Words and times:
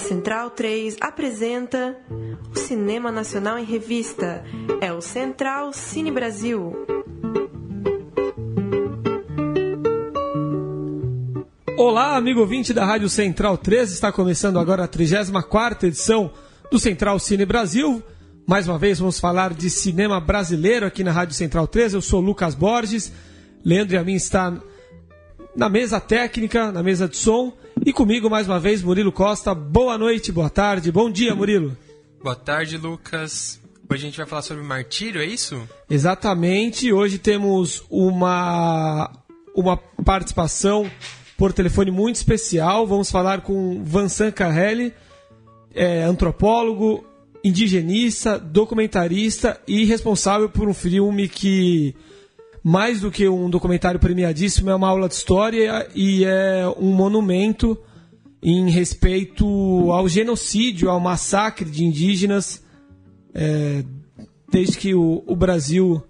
Central 0.00 0.50
3 0.50 0.96
apresenta 1.00 1.96
o 2.54 2.58
Cinema 2.58 3.12
Nacional 3.12 3.58
em 3.58 3.64
Revista. 3.64 4.42
É 4.80 4.92
o 4.92 5.00
Central 5.00 5.72
Cine 5.72 6.10
Brasil. 6.10 6.74
Olá, 11.76 12.16
amigo 12.16 12.40
ouvinte 12.40 12.72
da 12.72 12.84
Rádio 12.84 13.08
Central 13.08 13.56
3. 13.56 13.92
Está 13.92 14.10
começando 14.10 14.58
agora 14.58 14.84
a 14.84 14.88
34 14.88 15.88
edição 15.88 16.32
do 16.70 16.78
Central 16.78 17.18
Cine 17.18 17.44
Brasil. 17.44 18.02
Mais 18.46 18.66
uma 18.66 18.78
vez 18.78 18.98
vamos 18.98 19.20
falar 19.20 19.52
de 19.52 19.68
cinema 19.70 20.20
brasileiro 20.20 20.86
aqui 20.86 21.04
na 21.04 21.12
Rádio 21.12 21.34
Central 21.34 21.66
3. 21.66 21.94
Eu 21.94 22.02
sou 22.02 22.20
Lucas 22.20 22.54
Borges. 22.54 23.12
Leandro 23.64 23.94
e 23.94 23.98
a 23.98 24.02
mim 24.02 24.14
está 24.14 24.58
na 25.54 25.68
mesa 25.68 26.00
técnica, 26.00 26.72
na 26.72 26.82
mesa 26.82 27.06
de 27.06 27.16
som. 27.16 27.52
E 27.90 27.92
comigo, 27.92 28.30
mais 28.30 28.46
uma 28.46 28.60
vez, 28.60 28.84
Murilo 28.84 29.10
Costa. 29.10 29.52
Boa 29.52 29.98
noite, 29.98 30.30
boa 30.30 30.48
tarde, 30.48 30.92
bom 30.92 31.10
dia, 31.10 31.34
Murilo. 31.34 31.76
Boa 32.22 32.36
tarde, 32.36 32.76
Lucas. 32.76 33.60
Hoje 33.90 34.02
a 34.02 34.06
gente 34.06 34.16
vai 34.16 34.26
falar 34.26 34.42
sobre 34.42 34.62
martírio, 34.62 35.20
é 35.20 35.24
isso? 35.24 35.60
Exatamente. 35.90 36.92
Hoje 36.92 37.18
temos 37.18 37.82
uma, 37.90 39.10
uma 39.52 39.76
participação 40.04 40.88
por 41.36 41.52
telefone 41.52 41.90
muito 41.90 42.14
especial. 42.14 42.86
Vamos 42.86 43.10
falar 43.10 43.40
com 43.40 43.82
Vansan 43.82 44.30
Carrelli, 44.30 44.94
é, 45.74 46.04
antropólogo, 46.04 47.04
indigenista, 47.42 48.38
documentarista 48.38 49.60
e 49.66 49.84
responsável 49.84 50.48
por 50.48 50.68
um 50.68 50.74
filme 50.74 51.28
que 51.28 51.96
mais 52.62 53.00
do 53.00 53.10
que 53.10 53.28
um 53.28 53.48
documentário 53.48 53.98
premiadíssimo, 53.98 54.70
é 54.70 54.74
uma 54.74 54.88
aula 54.88 55.08
de 55.08 55.14
história 55.14 55.88
e 55.94 56.24
é 56.24 56.64
um 56.78 56.92
monumento 56.92 57.78
em 58.42 58.70
respeito 58.70 59.46
ao 59.90 60.08
genocídio, 60.08 60.90
ao 60.90 61.00
massacre 61.00 61.68
de 61.68 61.84
indígenas, 61.84 62.64
é, 63.34 63.84
desde 64.50 64.78
que 64.78 64.94
o, 64.94 65.22
o, 65.26 65.36
Brasil 65.36 66.02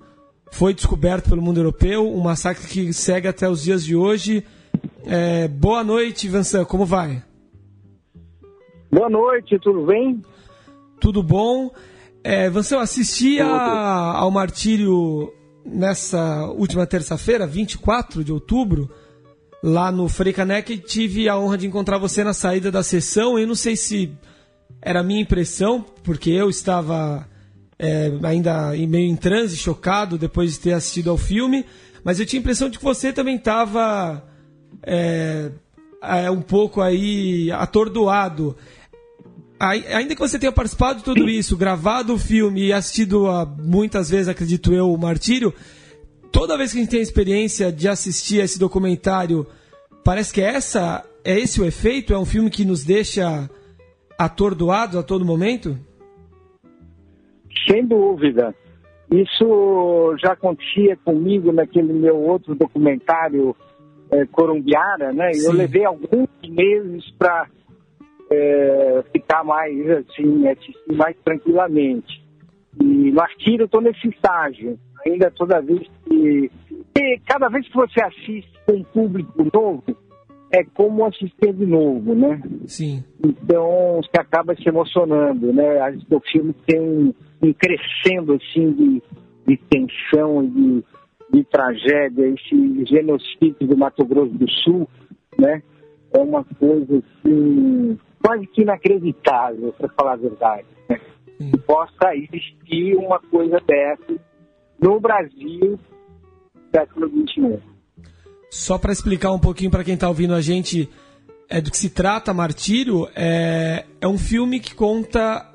foi 0.52 0.72
descoberto 0.72 1.28
pelo 1.28 1.42
mundo 1.42 1.58
europeu, 1.58 2.08
um 2.08 2.20
massacre 2.20 2.66
que 2.66 2.92
segue 2.92 3.28
até 3.28 3.48
os 3.48 3.62
dias 3.62 3.84
de 3.84 3.96
hoje. 3.96 4.44
É, 5.04 5.48
boa 5.48 5.82
noite, 5.82 6.28
Vansan, 6.28 6.64
como 6.64 6.84
vai? 6.84 7.22
Boa 8.92 9.08
noite, 9.08 9.58
tudo 9.60 9.86
bem? 9.86 10.22
Tudo 11.00 11.22
bom. 11.22 11.70
É, 12.22 12.48
Vansan, 12.48 12.76
eu 12.76 12.80
assisti 12.80 13.40
a, 13.40 14.12
ao 14.16 14.30
martírio 14.30 15.32
nessa 15.64 16.46
última 16.46 16.86
terça-feira, 16.86 17.46
24 17.46 18.24
de 18.24 18.32
outubro, 18.32 18.90
lá 19.62 19.92
no 19.92 20.08
Freicanec, 20.08 20.78
tive 20.78 21.28
a 21.28 21.38
honra 21.38 21.58
de 21.58 21.66
encontrar 21.66 21.98
você 21.98 22.24
na 22.24 22.32
saída 22.32 22.70
da 22.70 22.82
sessão. 22.82 23.38
Eu 23.38 23.46
não 23.46 23.54
sei 23.54 23.76
se 23.76 24.12
era 24.80 25.00
a 25.00 25.04
minha 25.04 25.20
impressão, 25.20 25.84
porque 26.02 26.30
eu 26.30 26.48
estava 26.48 27.28
é, 27.78 28.12
ainda 28.22 28.70
meio 28.88 29.10
em 29.10 29.16
transe, 29.16 29.56
chocado 29.56 30.18
depois 30.18 30.52
de 30.52 30.60
ter 30.60 30.72
assistido 30.72 31.10
ao 31.10 31.16
filme, 31.16 31.64
mas 32.04 32.18
eu 32.18 32.26
tinha 32.26 32.38
a 32.38 32.42
impressão 32.42 32.68
de 32.68 32.78
que 32.78 32.84
você 32.84 33.12
também 33.12 33.36
estava 33.36 34.22
é, 34.82 35.50
é, 36.02 36.30
um 36.30 36.40
pouco 36.40 36.80
aí 36.80 37.50
atordoado 37.52 38.56
ainda 39.60 40.14
que 40.14 40.20
você 40.20 40.38
tenha 40.38 40.50
participado 40.50 41.00
de 41.00 41.04
tudo 41.04 41.28
isso, 41.28 41.56
gravado 41.56 42.14
o 42.14 42.18
filme 42.18 42.68
e 42.68 42.72
assistido 42.72 43.26
a, 43.26 43.44
muitas 43.44 44.08
vezes, 44.08 44.28
acredito 44.28 44.72
eu, 44.72 44.90
o 44.90 44.98
Martírio, 44.98 45.52
toda 46.32 46.56
vez 46.56 46.72
que 46.72 46.78
a 46.78 46.80
gente 46.80 46.90
tem 46.90 47.00
a 47.00 47.02
experiência 47.02 47.70
de 47.70 47.86
assistir 47.86 48.40
a 48.40 48.44
esse 48.44 48.58
documentário, 48.58 49.46
parece 50.02 50.32
que 50.32 50.40
essa 50.40 51.04
é 51.22 51.38
esse 51.38 51.60
o 51.60 51.66
efeito? 51.66 52.14
É 52.14 52.18
um 52.18 52.24
filme 52.24 52.48
que 52.48 52.64
nos 52.64 52.84
deixa 52.84 53.50
atordoados 54.18 54.96
a 54.96 55.02
todo 55.02 55.24
momento? 55.24 55.78
Sem 57.68 57.86
dúvida. 57.86 58.54
Isso 59.10 60.16
já 60.22 60.32
acontecia 60.32 60.96
comigo 61.04 61.52
naquele 61.52 61.92
meu 61.92 62.16
outro 62.16 62.54
documentário 62.54 63.54
é, 64.10 64.24
Corumbiara, 64.26 65.12
né? 65.12 65.32
Sim. 65.34 65.46
Eu 65.46 65.52
levei 65.52 65.84
alguns 65.84 66.28
meses 66.48 67.10
para 67.18 67.48
é, 68.32 69.02
ficar 69.12 69.44
mais 69.44 69.90
assim, 69.90 70.46
assistir 70.48 70.92
mais 70.92 71.16
tranquilamente. 71.24 72.22
E 72.80 73.10
no 73.10 73.20
Arquírio 73.20 73.62
eu 73.62 73.66
estou 73.66 73.80
nesse 73.80 74.08
estágio, 74.08 74.78
ainda 75.04 75.30
toda 75.32 75.60
vez 75.60 75.86
que. 76.04 76.50
cada 77.26 77.48
vez 77.48 77.66
que 77.66 77.74
você 77.74 78.00
assiste 78.02 78.50
com 78.64 78.74
um 78.74 78.84
público 78.84 79.46
novo, 79.52 79.84
é 80.52 80.62
como 80.64 81.04
assistir 81.04 81.52
de 81.52 81.66
novo, 81.66 82.14
né? 82.14 82.40
Sim. 82.66 83.04
Então 83.24 84.00
você 84.02 84.20
acaba 84.20 84.54
se 84.54 84.68
emocionando, 84.68 85.52
né? 85.52 85.96
O 86.10 86.20
filme 86.20 86.54
tem 86.66 87.14
um 87.42 87.52
crescendo 87.52 88.34
assim 88.34 88.72
de, 88.72 89.02
de 89.46 89.56
tensão 89.68 90.44
e 90.44 90.48
de, 90.48 90.84
de 91.32 91.44
tragédia, 91.44 92.28
esse 92.28 92.84
genocídio 92.86 93.66
do 93.66 93.76
Mato 93.76 94.04
Grosso 94.04 94.32
do 94.32 94.48
Sul, 94.62 94.88
né? 95.38 95.62
É 96.12 96.18
uma 96.18 96.44
coisa 96.44 96.98
assim 96.98 97.98
quase 98.22 98.46
que 98.46 98.62
inacreditável, 98.62 99.72
para 99.72 99.88
falar 99.90 100.12
a 100.12 100.16
verdade, 100.16 100.66
né? 100.88 101.00
que 101.38 101.58
possa 101.58 102.14
existir 102.14 102.96
uma 102.96 103.18
coisa 103.18 103.58
dessa 103.66 104.20
no 104.80 105.00
Brasil 105.00 105.78
século 106.74 107.08
XXI. 107.08 107.58
Só 108.50 108.78
para 108.78 108.92
explicar 108.92 109.32
um 109.32 109.38
pouquinho 109.38 109.70
para 109.70 109.84
quem 109.84 109.94
está 109.94 110.08
ouvindo 110.08 110.34
a 110.34 110.40
gente 110.40 110.88
é 111.48 111.60
do 111.60 111.70
que 111.70 111.76
se 111.76 111.90
trata 111.90 112.32
Martírio, 112.32 113.08
é, 113.14 113.84
é 114.00 114.06
um 114.06 114.18
filme 114.18 114.60
que 114.60 114.74
conta 114.74 115.48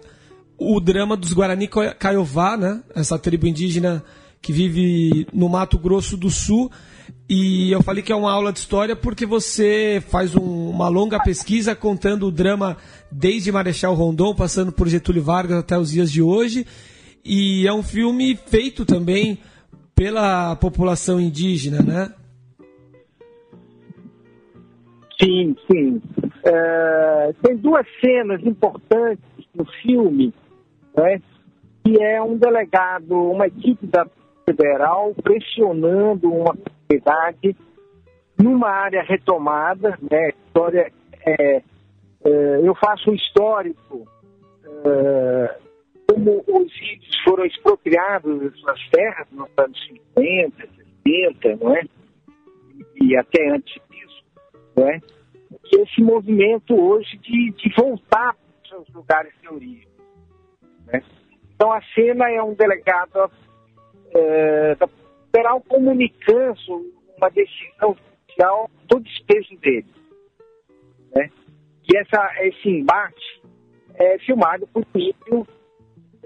o 0.57 0.79
drama 0.79 1.15
dos 1.15 1.33
Guarani 1.33 1.69
Caiová, 1.99 2.57
né? 2.57 2.83
essa 2.93 3.17
tribo 3.17 3.47
indígena 3.47 4.03
que 4.41 4.51
vive 4.51 5.27
no 5.33 5.49
Mato 5.49 5.77
Grosso 5.77 6.17
do 6.17 6.29
Sul 6.29 6.69
e 7.29 7.71
eu 7.71 7.81
falei 7.81 8.03
que 8.03 8.11
é 8.11 8.16
uma 8.16 8.31
aula 8.31 8.51
de 8.51 8.59
história 8.59 8.95
porque 8.95 9.25
você 9.25 10.03
faz 10.09 10.35
um, 10.35 10.69
uma 10.69 10.88
longa 10.88 11.19
pesquisa 11.19 11.75
contando 11.75 12.27
o 12.27 12.31
drama 12.31 12.77
desde 13.11 13.51
Marechal 13.51 13.93
Rondon, 13.93 14.35
passando 14.35 14.71
por 14.71 14.88
Getúlio 14.88 15.23
Vargas 15.23 15.57
até 15.57 15.77
os 15.77 15.91
dias 15.91 16.11
de 16.11 16.21
hoje. 16.21 16.65
E 17.23 17.67
é 17.67 17.73
um 17.73 17.81
filme 17.81 18.35
feito 18.35 18.85
também 18.85 19.39
pela 19.95 20.55
população 20.57 21.19
indígena, 21.19 21.81
né? 21.81 22.13
Sim, 25.19 25.55
sim. 25.71 26.01
É, 26.44 27.33
tem 27.41 27.57
duas 27.57 27.88
cenas 28.03 28.44
importantes 28.44 29.23
no 29.55 29.65
filme, 29.81 30.33
né? 30.95 31.21
que 31.83 32.01
é 32.01 32.21
um 32.21 32.35
delegado, 32.35 33.15
uma 33.15 33.47
equipe 33.47 33.85
da 33.85 34.05
federal 34.45 35.13
pressionando 35.16 36.31
uma 36.31 36.56
comunidade 36.56 37.56
numa 38.38 38.69
área 38.69 39.01
retomada, 39.03 39.97
né? 40.09 40.29
História, 40.29 40.91
é, 41.25 41.57
é, 41.57 41.61
eu 42.63 42.75
faço 42.75 43.09
um 43.09 43.16
histórico 43.16 44.07
é, 44.85 45.59
como 46.07 46.44
os 46.47 46.81
índios 46.81 47.19
foram 47.23 47.45
expropriados 47.45 48.41
das 48.41 48.59
suas 48.59 48.89
terras 48.89 49.28
nos 49.31 49.50
anos 49.57 49.88
50, 50.16 50.67
60, 51.06 51.56
não 51.63 51.75
é? 51.75 51.81
E 53.01 53.17
até 53.17 53.50
antes 53.50 53.81
disso, 53.89 54.23
não 54.75 54.88
é? 54.88 55.00
Esse 55.73 56.01
movimento 56.01 56.75
hoje 56.75 57.17
de, 57.17 57.51
de 57.51 57.73
voltar 57.75 58.33
para 58.33 58.62
os 58.63 58.69
seus 58.69 58.89
lugares 58.94 59.33
de 59.41 59.47
origem. 59.50 59.88
Né? 60.88 61.01
Então 61.56 61.72
a 61.72 61.81
cena 61.94 62.29
é 62.29 62.41
um 62.41 62.53
delegado 62.53 63.31
é, 64.15 64.75
da 64.75 64.87
federal 65.35 65.61
comunicando 65.67 66.93
uma 67.17 67.29
decisão 67.29 67.95
judicial 68.25 68.69
do 68.87 68.99
despejo 69.01 69.57
dele. 69.59 69.85
Né? 71.13 71.29
E 71.91 71.97
essa, 71.97 72.31
esse 72.45 72.69
embate 72.69 73.41
é 73.95 74.17
filmado 74.19 74.67
por 74.67 74.81
um 74.81 75.00
vídeo 75.00 75.47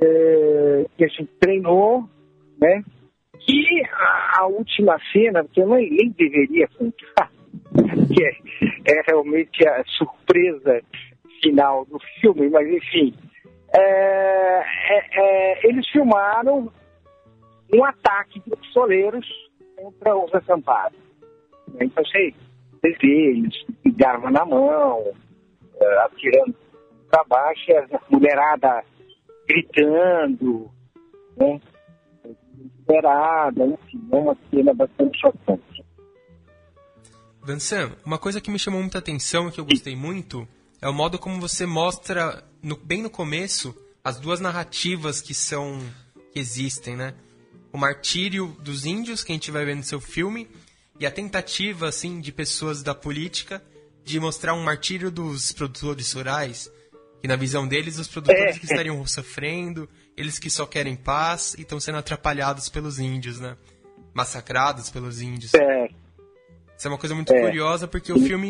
é, 0.02 0.86
que 0.98 1.06
a 1.06 1.08
gente 1.08 1.30
treinou, 1.40 2.08
né? 2.60 2.84
E 3.48 3.84
a, 3.86 4.42
a, 4.42 4.48
última 4.48 5.00
cena, 5.12 5.44
que 5.46 5.62
eu 5.62 5.68
nem, 5.68 5.90
nem 5.90 6.10
deveria 6.10 6.68
contar, 6.68 7.32
que 8.14 8.24
é, 8.24 8.94
é, 8.94 9.02
realmente 9.08 9.68
a 9.68 9.84
surpresa 9.86 10.82
final 11.42 11.86
do 11.86 12.00
filme, 12.20 12.50
mas 12.50 12.68
enfim, 12.68 13.14
é, 13.74 13.80
é, 13.80 15.06
é 15.14 15.68
eles 15.68 15.88
filmaram 15.90 16.72
um 17.74 17.84
ataque 17.86 18.40
de 18.40 18.56
pistoleiros 18.56 19.26
contra 19.76 20.18
os 20.18 20.34
acampados. 20.34 21.00
Então, 21.80 22.04
vocês 22.04 22.34
eles 22.84 23.54
de 23.86 24.06
arma 24.06 24.32
na 24.32 24.46
mão, 24.46 25.00
uh, 25.02 26.00
atirando 26.06 26.56
para 27.10 27.24
baixo, 27.26 27.72
a 27.72 28.02
mulherada 28.10 28.84
gritando, 29.48 30.70
né? 31.38 31.60
Desesperada, 32.24 33.66
enfim, 33.66 34.08
é 34.12 34.16
uma 34.16 34.38
cena 34.50 34.74
bastante 34.74 35.20
chocante. 35.20 35.86
Vansan, 37.42 37.92
uma 38.06 38.18
coisa 38.18 38.42
que 38.42 38.52
me 38.52 38.60
chamou 38.60 38.80
muita 38.82 39.00
atenção 39.00 39.48
e 39.48 39.52
que 39.52 39.60
eu 39.60 39.66
gostei 39.66 39.96
muito 39.96 40.48
é 40.82 40.88
o 40.88 40.94
modo 40.94 41.18
como 41.18 41.40
você 41.40 41.66
mostra, 41.66 42.44
no, 42.62 42.78
bem 42.78 43.02
no 43.02 43.10
começo, 43.10 43.76
as 44.04 44.20
duas 44.20 44.40
narrativas 44.40 45.22
que 45.22 45.34
são 45.34 45.80
que 46.32 46.40
existem, 46.40 46.96
né? 46.96 47.16
O 47.72 47.78
martírio 47.78 48.56
dos 48.60 48.86
índios, 48.86 49.24
que 49.24 49.32
a 49.32 49.36
gente 49.36 49.52
vai 49.52 49.64
ver 49.66 49.76
no 49.76 49.84
seu 49.84 50.02
filme, 50.02 50.48
e 51.00 51.06
a 51.06 51.12
tentativa, 51.12 51.88
assim, 51.88 52.20
de 52.20 52.32
pessoas 52.32 52.84
da 52.84 52.94
política 52.94 53.64
de 54.04 54.20
mostrar 54.20 54.54
um 54.54 54.64
martírio 54.64 55.12
dos 55.12 55.52
produtores 55.52 56.12
rurais, 56.14 56.72
que 57.22 57.28
na 57.28 57.36
visão 57.36 57.68
deles, 57.68 58.00
os 58.00 58.08
produtores 58.08 58.56
é. 58.56 58.60
que 58.60 58.66
estariam 58.66 59.06
sofrendo, 59.06 59.88
eles 60.18 60.40
que 60.40 60.50
só 60.50 60.66
querem 60.66 60.96
paz 60.96 61.54
e 61.58 61.62
estão 61.62 61.80
sendo 61.80 62.00
atrapalhados 62.00 62.70
pelos 62.70 62.98
índios, 62.98 63.40
né? 63.40 63.56
Massacrados 64.14 64.90
pelos 64.90 65.22
índios. 65.22 65.54
É. 65.54 65.90
Isso 66.78 66.88
é 66.88 66.90
uma 66.90 66.98
coisa 66.98 67.14
muito 67.14 67.32
é. 67.32 67.42
curiosa, 67.42 67.88
porque 67.88 68.12
o 68.12 68.18
então... 68.18 68.28
filme 68.28 68.50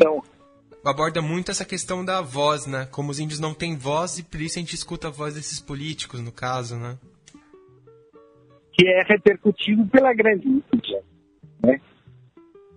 aborda 0.85 1.21
muito 1.21 1.51
essa 1.51 1.65
questão 1.65 2.05
da 2.05 2.21
voz, 2.21 2.65
né? 2.65 2.87
Como 2.91 3.11
os 3.11 3.19
índios 3.19 3.39
não 3.39 3.53
têm 3.53 3.75
voz 3.75 4.17
e 4.17 4.23
por 4.23 4.39
isso 4.39 4.57
a 4.57 4.61
gente 4.61 4.75
escuta 4.75 5.07
a 5.07 5.11
voz 5.11 5.33
desses 5.33 5.59
políticos, 5.59 6.19
no 6.21 6.31
caso, 6.31 6.75
né? 6.77 6.97
Que 8.79 8.87
é 8.87 9.03
repercutido 9.03 9.85
pela 9.87 10.13
grande 10.13 10.47
mídia, 10.47 11.03
né? 11.61 11.81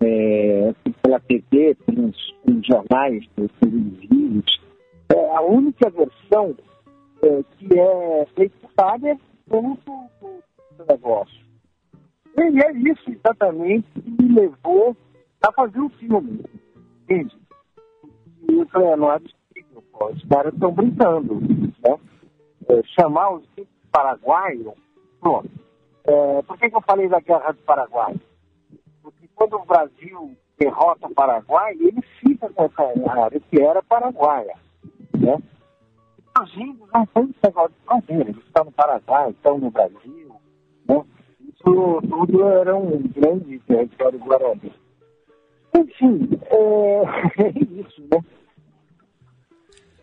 É, 0.01 0.75
pela 1.01 1.21
TV, 1.21 1.77
pelos, 1.87 2.35
pelos 2.45 2.67
jornais, 2.67 3.25
pelos 3.37 3.53
vídeos. 4.01 4.61
É, 5.15 5.37
a 5.37 5.41
única 5.43 5.89
versão 5.91 6.57
é, 7.23 7.45
que 7.57 7.79
é 7.79 8.27
executada 8.37 9.11
é 9.11 9.17
do 9.47 9.79
negócio. 10.89 11.41
E 12.37 12.63
é 12.65 12.73
isso 12.73 13.09
exatamente 13.09 13.87
que 13.93 14.25
me 14.25 14.35
levou 14.41 14.97
a 15.41 15.53
fazer 15.53 15.79
o 15.79 15.89
filme. 15.91 16.41
Entende? 17.05 17.37
E 18.51 18.55
eu 18.59 18.67
falei, 18.67 18.89
é, 18.89 18.97
não 18.97 19.13
é 19.13 19.21
possível, 19.21 19.85
pô, 19.93 20.07
os 20.07 20.25
caras 20.25 20.53
estão 20.53 20.73
brincando. 20.73 21.41
Né? 21.41 21.97
É, 22.71 22.83
chamar 22.99 23.35
os 23.35 23.47
paraguaios, 23.93 24.75
pronto. 25.21 25.62
É, 26.05 26.43
por 26.43 26.59
que, 26.59 26.69
que 26.69 26.77
eu 26.77 26.83
falei 26.83 27.09
da 27.09 27.21
Guerra 27.21 27.53
do 27.53 27.63
Paraguai? 27.63 28.15
Porque 29.03 29.29
quando 29.35 29.55
o 29.55 29.65
Brasil 29.65 30.37
derrota 30.59 31.07
o 31.07 31.15
Paraguai, 31.15 31.75
ele 31.75 32.03
fica 32.21 32.49
com 32.51 32.65
essa 32.65 33.21
área 33.21 33.41
que 33.41 33.61
era 33.61 33.83
paraguaia. 33.83 34.55
Né? 35.17 35.39
Os 36.41 36.57
índios 36.57 36.89
não 36.93 37.07
têm 37.07 37.25
esse 37.25 37.39
negócio 37.45 37.71
de 37.71 37.85
fronteira, 37.85 38.31
eles 38.31 38.45
estão 38.45 38.65
no 38.65 38.73
Paraguai, 38.73 39.31
estão 39.31 39.59
no 39.59 39.71
Brasil. 39.71 40.37
Né? 40.89 41.05
Isso 41.41 42.03
tudo 42.09 42.49
era 42.49 42.77
um 42.77 43.03
grande 43.09 43.59
território 43.61 44.19
guarani. 44.19 44.73
Enfim, 45.75 46.29
é, 46.47 47.43
é 47.43 47.49
isso, 47.51 48.03
né? 48.11 48.23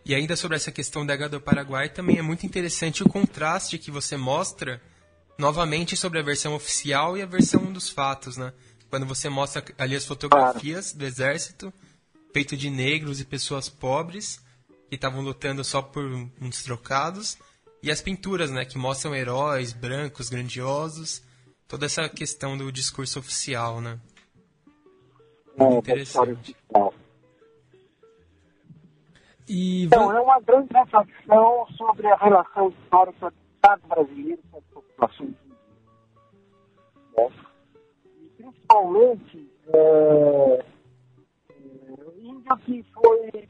E 0.04 0.14
ainda 0.14 0.34
sobre 0.34 0.56
essa 0.56 0.72
questão 0.72 1.06
da 1.06 1.14
Guerra 1.14 1.30
do 1.30 1.40
Paraguai, 1.40 1.88
também 1.88 2.18
é 2.18 2.22
muito 2.22 2.44
interessante 2.44 3.02
o 3.02 3.08
contraste 3.08 3.78
que 3.78 3.90
você 3.90 4.16
mostra 4.16 4.80
novamente 5.40 5.96
sobre 5.96 6.20
a 6.20 6.22
versão 6.22 6.54
oficial 6.54 7.16
e 7.16 7.22
a 7.22 7.26
versão 7.26 7.72
dos 7.72 7.88
fatos, 7.88 8.36
né? 8.36 8.52
Quando 8.90 9.06
você 9.06 9.28
mostra 9.28 9.64
ali 9.78 9.96
as 9.96 10.04
fotografias 10.04 10.92
do 10.92 11.04
exército, 11.04 11.72
feito 12.32 12.56
de 12.56 12.68
negros 12.68 13.20
e 13.20 13.24
pessoas 13.24 13.68
pobres, 13.68 14.44
que 14.88 14.96
estavam 14.96 15.22
lutando 15.22 15.64
só 15.64 15.80
por 15.80 16.04
uns 16.40 16.62
trocados, 16.62 17.38
e 17.82 17.90
as 17.90 18.02
pinturas, 18.02 18.50
né, 18.50 18.64
que 18.64 18.76
mostram 18.76 19.14
heróis 19.14 19.72
brancos, 19.72 20.28
grandiosos, 20.28 21.22
toda 21.66 21.86
essa 21.86 22.08
questão 22.08 22.58
do 22.58 22.70
discurso 22.70 23.18
oficial, 23.18 23.80
né? 23.80 23.98
Muito 25.56 25.78
interessante. 25.78 26.54
E... 29.48 29.84
Então, 29.84 30.12
é 30.12 30.20
uma 30.20 30.40
grande 30.40 30.68
reflexão 30.72 31.66
sobre 31.76 32.06
a 32.08 32.16
relação 32.16 32.68
histórica 32.68 33.30
do 33.30 33.36
Estado 33.54 33.82
brasileiro 33.88 34.42
com 34.50 34.60
populações 35.00 35.34
indígenas. 37.16 37.32
E 38.20 38.28
principalmente 38.36 39.50
é, 39.72 40.64
o 41.88 42.20
índio 42.20 42.56
que 42.58 42.84
foi, 42.92 43.48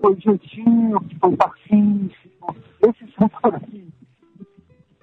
foi 0.00 0.16
que 0.16 1.18
foi 1.18 1.36
pacífico, 1.36 2.56
esses 2.82 3.14
foram 3.14 3.60
que 3.60 3.92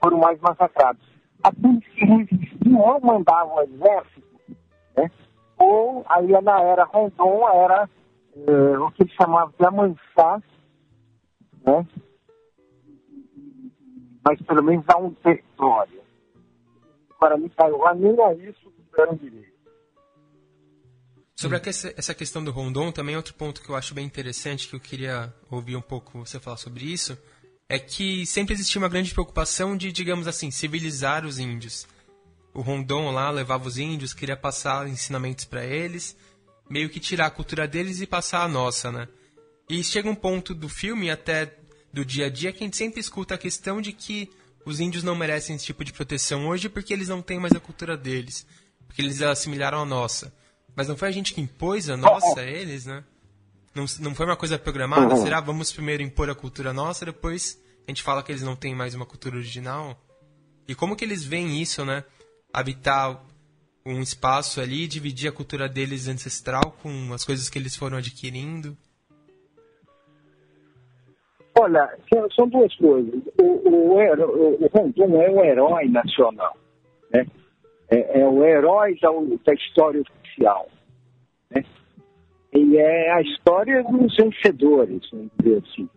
foram 0.02 0.18
mais 0.20 0.40
massacrados. 0.40 1.02
Aqueles 1.44 1.86
que 1.88 2.06
resistiam 2.06 2.80
ou 2.80 3.02
mandavam 3.02 3.56
o 3.56 3.62
exército, 3.62 4.58
né? 4.98 5.12
ou 5.58 6.06
aí 6.10 6.28
na 6.42 6.62
era 6.62 6.84
Rondon 6.86 7.48
era 7.50 7.90
é, 8.36 8.78
o 8.78 8.92
que 8.92 9.04
eles 9.04 9.14
chamavam 9.14 9.54
de 9.58 9.66
amansar, 9.66 10.44
né? 11.66 11.88
Mas 14.30 14.40
pelo 14.44 14.62
menos 14.62 14.86
dá 14.86 14.96
um 14.96 15.12
território. 15.12 16.02
Para 17.20 17.36
mim, 17.36 17.52
nem 17.96 18.22
a 18.24 18.34
isso 18.36 18.72
tiveram 18.92 19.16
direito. 19.16 19.50
Sobre 21.36 21.60
essa 21.66 22.14
questão 22.14 22.44
do 22.44 22.52
Rondon, 22.52 22.92
também 22.92 23.16
outro 23.16 23.34
ponto 23.34 23.62
que 23.62 23.70
eu 23.70 23.76
acho 23.76 23.96
bem 23.96 24.06
interessante, 24.06 24.68
que 24.68 24.76
eu 24.76 24.80
queria 24.80 25.34
ouvir 25.50 25.76
um 25.76 25.81
pouco 25.81 26.20
você 26.20 26.40
falar 26.40 26.58
sobre 26.58 26.86
isso, 26.86 27.18
é 27.68 27.80
que 27.80 28.24
sempre 28.28 28.54
existia 28.54 28.80
uma 28.80 28.90
grande 28.90 29.14
preocupação 29.14 29.76
de, 29.76 29.92
digamos 29.92 30.28
assim, 30.28 30.52
civilizar 30.52 31.26
os 31.26 31.40
índios. 31.40 31.88
O 32.54 32.62
Rondon 32.62 33.10
lá 33.10 33.31
levava 33.31 33.68
os 33.68 33.80
índios, 33.80 34.14
queria 34.14 34.38
passar 34.38 34.88
ensinamentos 34.88 35.46
para 35.46 35.66
eles, 35.66 36.16
meio 36.70 36.90
que 36.90 37.00
tirar 37.00 37.28
a 37.28 37.31
cultura 37.31 37.68
deles 37.68 38.00
e 38.00 38.06
passar 38.06 38.44
a 38.44 38.48
nossa, 38.48 38.92
né? 38.92 39.08
E 39.68 39.84
chega 39.84 40.10
um 40.10 40.16
ponto 40.16 40.54
do 40.54 40.70
filme, 40.70 41.10
até 41.10 41.58
do 41.91 42.06
dia 42.06 42.27
a 42.27 42.30
dia, 42.30 42.51
que 42.51 42.63
a 42.63 42.68
gente 42.68 42.77
sempre 42.77 43.00
escuta 43.00 43.36
a 43.36 43.38
questão 43.38 43.81
de 43.81 43.91
que 43.91 44.30
os 44.65 44.80
índios 44.80 45.03
não 45.03 45.15
merecem 45.15 45.56
esse 45.56 45.65
tipo 45.65 45.83
de 45.83 45.94
proteção 45.94 46.47
hoje 46.47 46.69
porque 46.69 46.94
eles 46.94 47.07
não 47.07 47.21
têm 47.21 47.39
mais 47.39 47.53
a 47.53 47.59
cultura 47.59 47.97
deles, 47.97 48.45
porque 48.88 49.01
eles 49.01 49.21
assimilaram 49.21 49.81
a 49.81 49.86
nossa. 49.86 50.33
Mas 50.75 50.88
não 50.88 50.95
foi 50.95 51.09
a 51.09 51.12
gente 51.12 51.33
que 51.33 51.41
impôs 51.41 51.89
a 51.89 51.97
nossa 51.97 52.41
a 52.41 52.45
eles, 52.45 52.86
né? 52.86 53.03
Não, 53.74 53.86
não 54.00 54.15
foi 54.15 54.25
uma 54.25 54.36
coisa 54.36 54.57
programada? 54.57 55.15
Uhum. 55.15 55.24
Será 55.24 55.39
vamos 55.39 55.71
primeiro 55.71 56.03
impor 56.03 56.30
a 56.30 56.36
cultura 56.36 56.74
nossa, 56.74 57.06
depois 57.06 57.59
a 57.88 57.92
gente 57.92 58.03
fala 58.03 58.21
que 58.24 58.31
eles 58.31 58.44
não 58.44 58.56
têm 58.56 58.75
mais 58.75 58.94
uma 58.94 59.06
cultura 59.06 59.38
original? 59.38 60.00
E 60.68 60.75
como 60.75 60.95
que 60.95 61.03
eles 61.03 61.24
veem 61.24 61.62
isso, 61.62 61.83
né? 61.83 62.03
Habitar 62.53 63.24
um 63.85 64.01
espaço 64.01 64.62
ali, 64.62 64.88
dividir 64.88 65.30
a 65.30 65.31
cultura 65.31 65.68
deles 65.68 66.07
ancestral 66.07 66.77
com 66.83 67.13
as 67.13 67.24
coisas 67.24 67.50
que 67.50 67.57
eles 67.57 67.75
foram 67.75 67.97
adquirindo? 67.97 68.78
Olha, 71.59 71.94
são 72.33 72.47
duas 72.47 72.73
coisas. 72.75 73.21
O, 73.37 73.44
o, 73.44 73.97
o, 73.97 74.63
o 74.63 74.68
Rondon 74.73 75.21
é 75.21 75.30
um 75.30 75.44
herói 75.44 75.89
nacional, 75.89 76.56
né? 77.13 77.25
É, 77.92 78.21
é 78.21 78.25
o 78.25 78.45
herói 78.45 78.97
da, 79.01 79.09
da 79.45 79.54
história 79.54 80.01
oficial, 80.01 80.69
né? 81.51 81.66
E 82.54 82.78
é 82.78 83.11
a 83.11 83.21
história 83.21 83.83
dos 83.83 84.16
vencedores, 84.16 85.01
vamos 85.11 85.31
dizer 85.37 85.61
assim, 85.68 85.89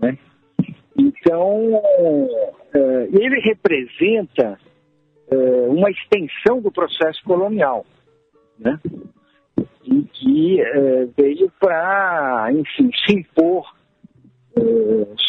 né? 0.00 0.18
Então, 0.98 1.80
é, 2.74 3.08
ele 3.12 3.40
representa 3.40 4.58
é, 5.30 5.36
uma 5.68 5.90
extensão 5.90 6.60
do 6.60 6.72
processo 6.72 7.22
colonial, 7.22 7.86
né? 8.58 8.80
E 9.84 10.02
que 10.02 10.60
é, 10.60 11.06
veio 11.16 11.52
para, 11.60 12.48
enfim, 12.52 12.90
se 13.06 13.14
impor 13.14 13.72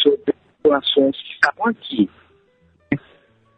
sobre 0.01 0.23
as 0.27 0.35
populações 0.57 1.17
que 1.17 1.33
estavam 1.33 1.67
aqui. 1.67 2.09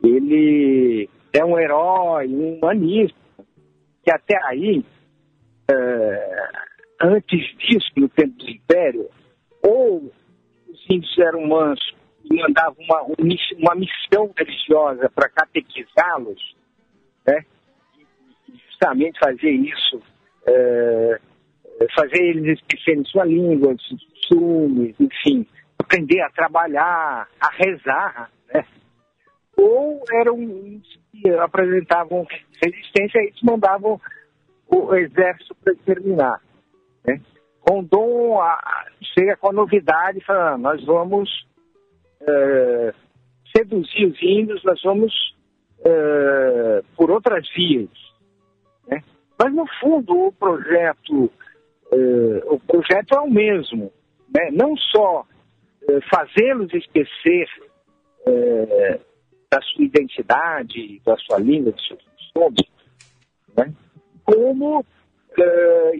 Ele 0.03 1.09
é 1.33 1.43
um 1.43 1.59
herói, 1.59 2.27
um 2.27 2.55
humanista, 2.55 3.17
que 4.03 4.11
até 4.11 4.37
aí, 4.45 4.83
é, 5.69 6.49
antes 7.01 7.57
disso, 7.57 7.91
no 7.97 8.07
tempo 8.09 8.37
do 8.37 8.49
Império, 8.49 9.09
ou 9.61 10.11
os 10.69 10.89
índios 10.89 11.17
eram 11.19 11.45
mansos 11.47 11.95
e 12.23 12.35
mandavam 12.35 12.75
uma, 12.79 13.01
uma 13.03 13.75
missão 13.75 14.31
religiosa 14.37 15.09
para 15.13 15.29
catequizá-los, 15.29 16.55
né? 17.27 17.45
Justamente 18.69 19.19
fazer 19.19 19.51
isso, 19.51 20.01
é, 20.47 21.19
fazer 21.95 22.21
eles 22.21 22.59
esquecerem 22.59 23.03
sua 23.05 23.25
língua, 23.25 23.75
seus 23.87 24.03
costumes, 24.05 24.95
enfim, 24.99 25.45
aprender 25.87 26.21
a 26.21 26.29
trabalhar, 26.29 27.27
a 27.39 27.49
rezar, 27.51 28.29
né? 28.53 28.65
Ou 29.55 30.03
eram 30.13 30.37
que 31.11 31.29
apresentavam 31.39 32.27
resistência 32.61 33.19
e 33.19 33.27
eles 33.27 33.41
mandavam 33.41 33.99
o 34.67 34.93
exército 34.95 35.55
para 35.55 35.73
exterminar. 35.73 36.41
Né? 37.05 37.19
Rondon 37.67 38.39
a, 38.39 38.85
chega 39.13 39.35
com 39.37 39.49
a 39.49 39.53
novidade, 39.53 40.23
falando, 40.25 40.61
nós 40.61 40.85
vamos 40.85 41.47
é, 42.21 42.93
seduzir 43.55 44.05
os 44.05 44.21
índios, 44.21 44.63
nós 44.63 44.79
vamos 44.83 45.35
é, 45.83 46.83
por 46.95 47.09
outras 47.09 47.47
vias. 47.55 47.89
Né? 48.87 49.01
Mas, 49.39 49.53
no 49.53 49.65
fundo, 49.79 50.27
o 50.27 50.31
projeto 50.33 51.31
uh, 51.91 52.53
o 52.53 52.59
projeto 52.59 53.15
é 53.15 53.19
o 53.19 53.29
mesmo, 53.29 53.91
né? 54.33 54.49
não 54.51 54.75
só 54.75 55.25
fazê-los 56.09 56.73
esquecer 56.73 57.47
uh, 58.27 58.99
da 59.51 59.61
sua 59.61 59.85
identidade, 59.85 61.01
da 61.05 61.15
sua 61.17 61.39
língua, 61.39 61.71
dos 61.71 61.87
seus 61.87 62.01
costumes, 62.03 62.65
né? 63.57 63.73
como 64.23 64.85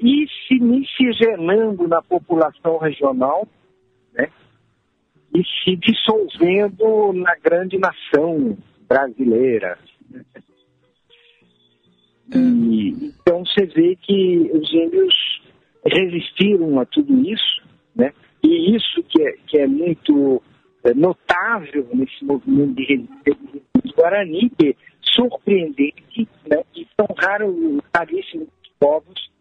ir 0.02 0.28
se 0.48 0.56
miscigenando 0.60 1.88
na 1.88 2.02
população 2.02 2.78
regional 2.80 3.48
né? 4.14 4.30
e 5.34 5.44
se 5.44 5.76
dissolvendo 5.76 7.14
na 7.14 7.36
grande 7.36 7.78
nação 7.78 8.58
brasileira. 8.88 9.78
E, 12.34 13.14
então 13.22 13.46
você 13.46 13.66
vê 13.66 13.96
que 13.96 14.50
os 14.54 14.74
índios 14.74 15.14
resistiram 15.86 16.80
a 16.80 16.86
tudo 16.86 17.14
isso, 17.22 17.64
né? 17.96 18.14
E 18.44 18.76
isso 18.76 19.04
que 19.04 19.22
é, 19.22 19.32
que 19.48 19.58
é 19.60 19.68
muito 19.68 20.42
é, 20.84 20.94
notável 20.94 21.88
nesse 21.94 22.24
movimento 22.24 22.76
de 22.76 22.84
resistência 22.84 23.62
do 23.84 23.94
Guarani, 23.94 24.50
que 24.58 24.70
é 24.70 24.76
surpreendente, 25.02 26.28
né? 26.50 26.64
E 26.76 26.88
são 26.96 27.08
raros, 27.18 27.82
raríssimos 27.96 28.48
povos 28.80 29.32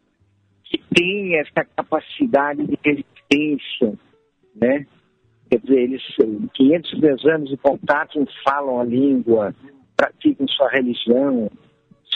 que 0.65 0.83
têm 0.95 1.39
essa 1.39 1.65
capacidade 1.77 2.67
de 2.67 2.79
resistência, 2.85 3.99
né? 4.55 4.87
Quer 5.51 5.61
dizer, 5.61 5.79
eles 5.79 6.03
500 6.55 7.27
anos 7.27 7.51
de 7.51 7.57
contato, 7.59 8.27
falam 8.43 8.81
a 8.81 8.85
língua, 8.85 9.55
praticam 9.97 10.49
sua 10.49 10.69
religião, 10.71 11.49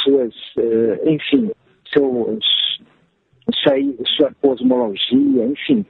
suas, 0.03 0.35
uh, 0.57 1.09
enfim, 1.09 1.51
seus, 1.93 2.45
sua 4.17 4.35
cosmologia, 4.41 5.45
enfim. 5.45 5.85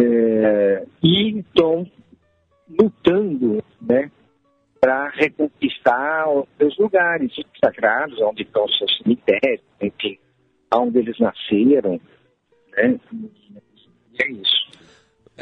Uh, 0.00 0.88
e 1.02 1.38
estão 1.40 1.86
lutando, 2.68 3.62
né, 3.80 4.10
para 4.80 5.08
reconquistar 5.10 6.28
os 6.30 6.46
seus 6.56 6.78
lugares 6.78 7.32
sagrados, 7.62 8.20
onde 8.20 8.42
estão 8.42 8.64
os 8.64 8.78
seus 8.78 8.98
cemitérios, 8.98 9.64
enfim, 9.80 10.18
onde 10.72 10.98
eles 10.98 11.18
nasceram, 11.18 12.00
né, 12.76 13.00
e 13.12 14.22
é 14.22 14.30
isso. 14.32 14.68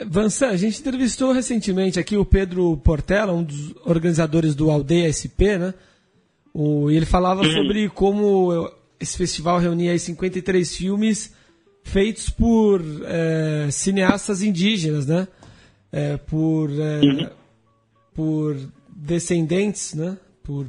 Vansan, 0.06 0.48
a 0.48 0.56
gente 0.56 0.80
entrevistou 0.80 1.32
recentemente 1.32 1.98
aqui 1.98 2.16
o 2.16 2.24
Pedro 2.24 2.76
Portela, 2.78 3.32
um 3.32 3.42
dos 3.42 3.74
organizadores 3.84 4.54
do 4.54 4.70
Aldeia 4.70 5.10
SP, 5.12 5.56
né? 5.56 5.74
O, 6.52 6.90
e 6.90 6.96
ele 6.96 7.06
falava 7.06 7.44
sobre 7.44 7.88
como 7.88 8.70
esse 9.00 9.16
festival 9.16 9.58
reunia 9.58 9.98
53 9.98 10.76
filmes 10.76 11.34
feitos 11.86 12.28
por 12.28 12.82
é, 13.04 13.68
cineastas 13.70 14.42
indígenas, 14.42 15.06
né? 15.06 15.28
É, 15.92 16.16
por, 16.16 16.68
é, 16.68 17.00
uhum. 17.00 17.30
por 18.12 18.56
descendentes, 18.88 19.94
né? 19.94 20.16
Por 20.42 20.66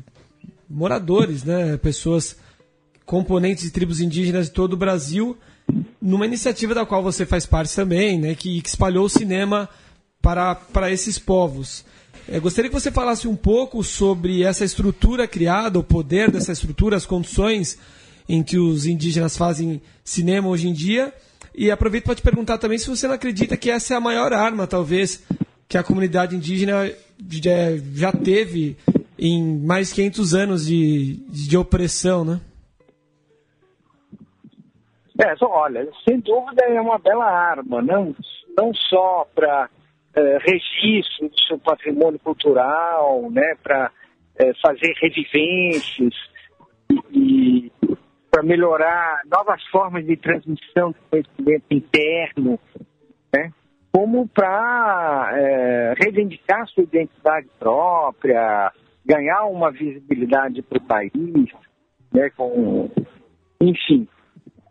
moradores, 0.70 1.44
né? 1.44 1.76
Pessoas, 1.78 2.38
componentes 3.04 3.64
de 3.64 3.72
tribos 3.72 4.00
indígenas 4.00 4.46
de 4.46 4.52
todo 4.52 4.74
o 4.74 4.78
Brasil, 4.78 5.36
numa 6.00 6.26
iniciativa 6.26 6.76
da 6.76 6.86
qual 6.86 7.02
você 7.02 7.26
faz 7.26 7.48
parte 7.48 7.76
também, 7.76 8.20
né? 8.20 8.36
Que, 8.36 8.62
que 8.62 8.70
espalhou 8.70 9.06
o 9.06 9.10
cinema 9.10 9.68
para, 10.22 10.54
para 10.54 10.92
esses 10.92 11.18
povos. 11.18 11.84
Eu 12.30 12.42
gostaria 12.42 12.70
que 12.70 12.80
você 12.80 12.92
falasse 12.92 13.28
um 13.28 13.36
pouco 13.36 13.84
sobre 13.84 14.44
essa 14.44 14.64
estrutura 14.64 15.28
criada, 15.28 15.80
o 15.80 15.84
poder 15.84 16.30
dessa 16.30 16.52
estrutura, 16.52 16.96
as 16.96 17.08
condições 17.08 17.80
em 18.28 18.44
que 18.44 18.58
os 18.58 18.86
indígenas 18.86 19.38
fazem 19.38 19.82
cinema 20.04 20.48
hoje 20.50 20.68
em 20.68 20.74
dia. 20.74 21.14
E 21.56 21.72
aproveito 21.72 22.06
para 22.06 22.16
te 22.16 22.22
perguntar 22.22 22.58
também 22.58 22.78
se 22.78 22.90
você 22.90 23.08
não 23.08 23.16
acredita 23.16 23.58
que 23.58 23.72
essa 23.72 23.94
é 23.94 23.98
a 23.98 24.02
maior 24.02 24.32
arma, 24.34 24.68
talvez, 24.68 25.26
que 25.68 25.78
a 25.78 25.84
comunidade 25.84 26.36
indígena 26.36 26.92
já 27.94 28.12
teve 28.12 28.78
em 29.18 29.58
mais 29.60 29.90
de 29.90 29.96
500 29.96 30.34
anos 30.36 30.66
de, 30.68 31.16
de 31.30 31.58
opressão, 31.58 32.24
né? 32.24 32.40
É, 35.20 35.34
olha, 35.42 35.90
sem 36.08 36.20
dúvida 36.20 36.64
é 36.64 36.80
uma 36.80 37.00
bela 37.00 37.26
arma, 37.26 37.82
não, 37.82 38.16
não 38.56 38.72
só 38.74 39.28
para 39.34 39.68
é, 40.16 40.38
registro 40.38 41.28
do 41.28 41.42
seu 41.48 41.58
patrimônio 41.58 42.20
cultural, 42.20 43.28
né, 43.32 43.56
para 43.64 43.92
é, 44.38 44.54
fazer 44.62 44.94
revivências 45.02 46.14
para 48.38 48.44
melhorar 48.44 49.22
novas 49.26 49.64
formas 49.72 50.06
de 50.06 50.16
transmissão 50.16 50.92
do 50.92 50.98
conhecimento 51.10 51.66
interno, 51.72 52.60
né, 53.34 53.52
como 53.92 54.28
para 54.28 55.32
é, 55.34 55.96
reivindicar 55.98 56.68
sua 56.68 56.84
identidade 56.84 57.48
própria, 57.58 58.72
ganhar 59.04 59.46
uma 59.46 59.72
visibilidade 59.72 60.62
para 60.62 60.78
o 60.78 60.82
país, 60.82 61.50
né, 62.14 62.30
com, 62.38 62.92
enfim. 63.60 64.08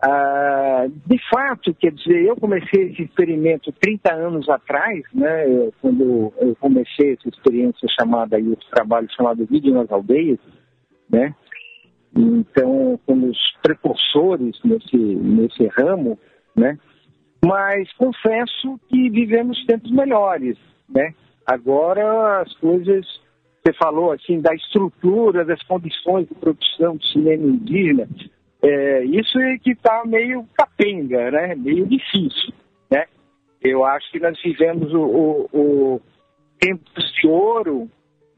Ah, 0.00 0.87
de 0.88 1.18
fato, 1.28 1.75
quer 1.75 1.90
dizer, 1.90 2.25
eu 2.25 2.37
comecei 2.37 2.90
esse 2.92 3.02
experimento 3.02 3.73
30 3.73 4.14
anos 4.14 4.49
atrás, 4.49 5.02
né, 5.12 5.44
quando 5.82 6.32
eu 6.38 6.54
comecei 6.61 7.14
essa 7.14 7.28
experiência 7.28 7.88
chamada, 7.99 8.37
aí, 8.37 8.46
esse 8.52 8.70
trabalho 8.70 9.08
chamado 9.11 9.44
Vídeo 9.46 9.75
nas 9.75 9.90
Aldeias, 9.90 10.38
né, 11.11 11.35
então, 12.14 12.98
como 13.06 13.28
os 13.28 13.38
precursores 13.62 14.58
nesse, 14.64 14.96
nesse 14.96 15.66
ramo, 15.68 16.18
né, 16.54 16.78
mas 17.44 17.92
confesso 17.94 18.78
que 18.88 19.10
vivemos 19.10 19.64
tempos 19.66 19.90
melhores, 19.90 20.56
né, 20.88 21.14
agora 21.46 22.40
as 22.40 22.52
coisas, 22.54 23.06
você 23.62 23.72
falou 23.75 24.12
assim, 24.12 24.40
da 24.40 24.54
estrutura, 24.54 25.44
das 25.44 25.62
condições 25.62 26.26
de 26.28 26.34
produção 26.34 26.96
do 26.96 27.04
cinema 27.04 27.44
indígena, 27.44 28.08
é, 28.62 29.04
isso 29.04 29.38
é 29.38 29.58
que 29.58 29.72
está 29.72 30.04
meio 30.04 30.44
capenga, 30.54 31.30
né? 31.30 31.54
meio 31.54 31.86
difícil. 31.86 32.52
Né? 32.90 33.06
Eu 33.62 33.84
acho 33.84 34.10
que 34.10 34.18
nós 34.18 34.40
vivemos 34.42 34.92
o, 34.92 35.00
o, 35.02 35.48
o 35.52 36.00
tempos 36.58 37.12
de 37.12 37.28
ouro, 37.28 37.88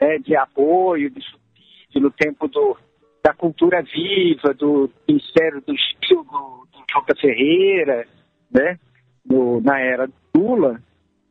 né, 0.01 0.19
de 0.19 0.37
apoio, 0.37 1.11
de 1.11 1.23
subsídio, 1.23 2.01
no 2.03 2.11
tempo 2.11 2.49
do, 2.49 2.77
da 3.23 3.33
cultura 3.35 3.83
viva, 3.83 4.55
do 4.55 4.91
Ministério 5.09 5.63
do 5.67 5.75
Estilo, 5.75 6.25
do, 6.25 6.67
do 6.73 6.85
Joca 6.91 7.15
Ferreira, 7.21 8.07
né? 8.51 8.79
No, 9.25 9.61
na 9.61 9.79
era 9.81 10.07
do 10.07 10.15
Lula, 10.35 10.81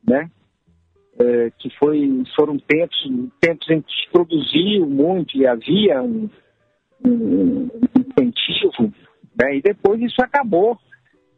né? 0.07 0.29
É, 1.19 1.51
que 1.57 1.69
foi, 1.79 2.23
foram 2.35 2.59
tempos, 2.59 2.97
tempos 3.41 3.67
em 3.71 3.81
que 3.81 3.91
se 3.91 4.09
produziu 4.11 4.85
muito 4.85 5.35
e 5.35 5.47
havia 5.47 6.03
um, 6.03 6.29
um, 7.03 7.69
incentivo, 7.97 8.93
né? 9.35 9.55
e 9.55 9.61
depois 9.61 9.99
isso 9.99 10.21
acabou. 10.21 10.77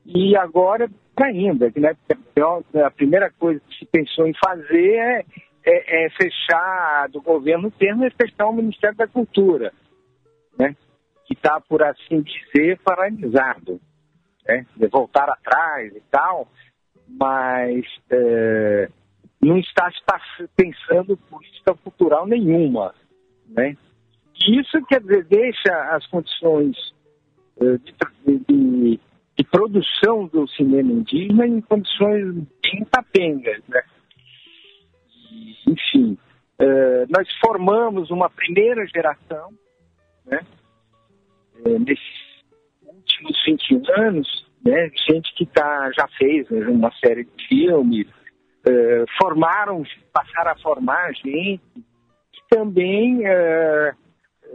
E 0.06 0.36
agora 0.36 0.90
ainda, 1.16 1.72
né? 1.78 1.96
a 2.84 2.92
primeira 2.92 3.32
coisa 3.32 3.62
que 3.70 3.80
se 3.80 3.86
pensou 3.86 4.28
em 4.28 4.34
fazer 4.44 4.96
é, 4.96 5.26
é, 5.66 6.06
é 6.06 6.10
fechar 6.10 7.08
do 7.10 7.22
governo 7.22 7.72
termo 7.72 8.04
é 8.04 8.10
fechar 8.10 8.48
o 8.48 8.54
Ministério 8.54 8.98
da 8.98 9.08
Cultura, 9.08 9.72
né? 10.60 10.76
que 11.26 11.34
está, 11.34 11.60
por 11.62 11.82
assim 11.82 12.22
dizer, 12.22 12.78
paralisado. 12.84 13.80
Né? 14.48 14.66
De 14.76 14.88
voltar 14.88 15.30
atrás 15.30 15.96
e 15.96 16.02
tal, 16.12 16.48
mas 17.08 17.86
é, 18.12 18.90
não 19.42 19.58
está, 19.58 19.90
está 19.90 20.20
pensando 20.56 21.18
política 21.18 21.74
cultural 21.76 22.28
nenhuma. 22.28 22.94
Né? 23.48 23.78
Isso, 24.48 24.82
quer 24.86 25.02
dizer, 25.02 25.26
deixa 25.26 25.96
as 25.96 26.06
condições 26.08 26.78
uh, 27.58 27.78
de, 27.80 27.94
de, 28.48 29.00
de, 29.38 29.44
produção 29.52 30.28
do 30.28 30.48
cinema 30.48 30.92
indígena 30.92 31.46
em 31.46 31.62
condições 31.62 32.36
bem 32.64 32.86
capengas, 32.92 33.62
né? 33.68 33.82
Enfim, 35.68 36.18
uh, 36.62 37.06
nós 37.10 37.28
formamos 37.40 38.10
uma 38.12 38.30
primeira 38.30 38.86
geração, 38.88 39.52
né? 40.30 40.40
Uh, 41.66 41.80
nesses 41.80 42.44
últimos 42.86 43.44
20 43.46 43.92
anos, 44.00 44.50
né? 44.64 44.90
Gente 45.10 45.34
que 45.36 45.46
tá, 45.46 45.92
já 45.98 46.08
fez 46.18 46.50
né, 46.50 46.68
uma 46.68 46.92
série 47.04 47.26
de 47.26 47.48
filmes, 47.48 48.08
formaram, 49.18 49.84
passaram 50.14 50.52
a 50.52 50.56
formar 50.58 51.14
gente, 51.14 51.62
que 51.74 52.42
também 52.50 53.24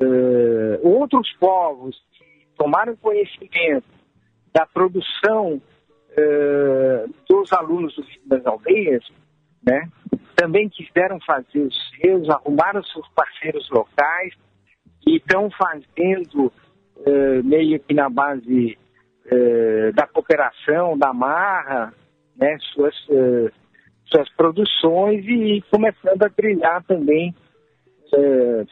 uh, 0.00 0.88
outros 0.88 1.30
povos 1.38 1.96
que 2.12 2.24
tomaram 2.56 2.96
conhecimento 2.96 3.86
da 4.52 4.66
produção 4.66 5.60
uh, 6.10 7.14
dos 7.28 7.52
alunos 7.52 7.94
das 8.26 8.44
aldeias, 8.46 9.04
né, 9.66 9.88
também 10.36 10.68
quiseram 10.68 11.18
fazer 11.20 11.60
os 11.60 11.90
seus, 11.90 12.28
arrumaram 12.28 12.82
seus 12.84 13.08
parceiros 13.10 13.68
locais 13.70 14.34
e 15.06 15.16
estão 15.16 15.50
fazendo 15.50 16.52
uh, 16.96 17.44
meio 17.44 17.78
que 17.80 17.94
na 17.94 18.08
base 18.08 18.78
da 19.94 20.06
cooperação 20.06 20.44
Operação, 20.64 20.98
da 20.98 21.14
Marra, 21.14 21.94
né, 22.36 22.58
suas, 22.74 22.94
uh, 23.08 23.50
suas 24.06 24.28
produções 24.36 25.24
e 25.24 25.62
começando 25.70 26.22
a 26.22 26.28
trilhar 26.28 26.84
também, 26.84 27.34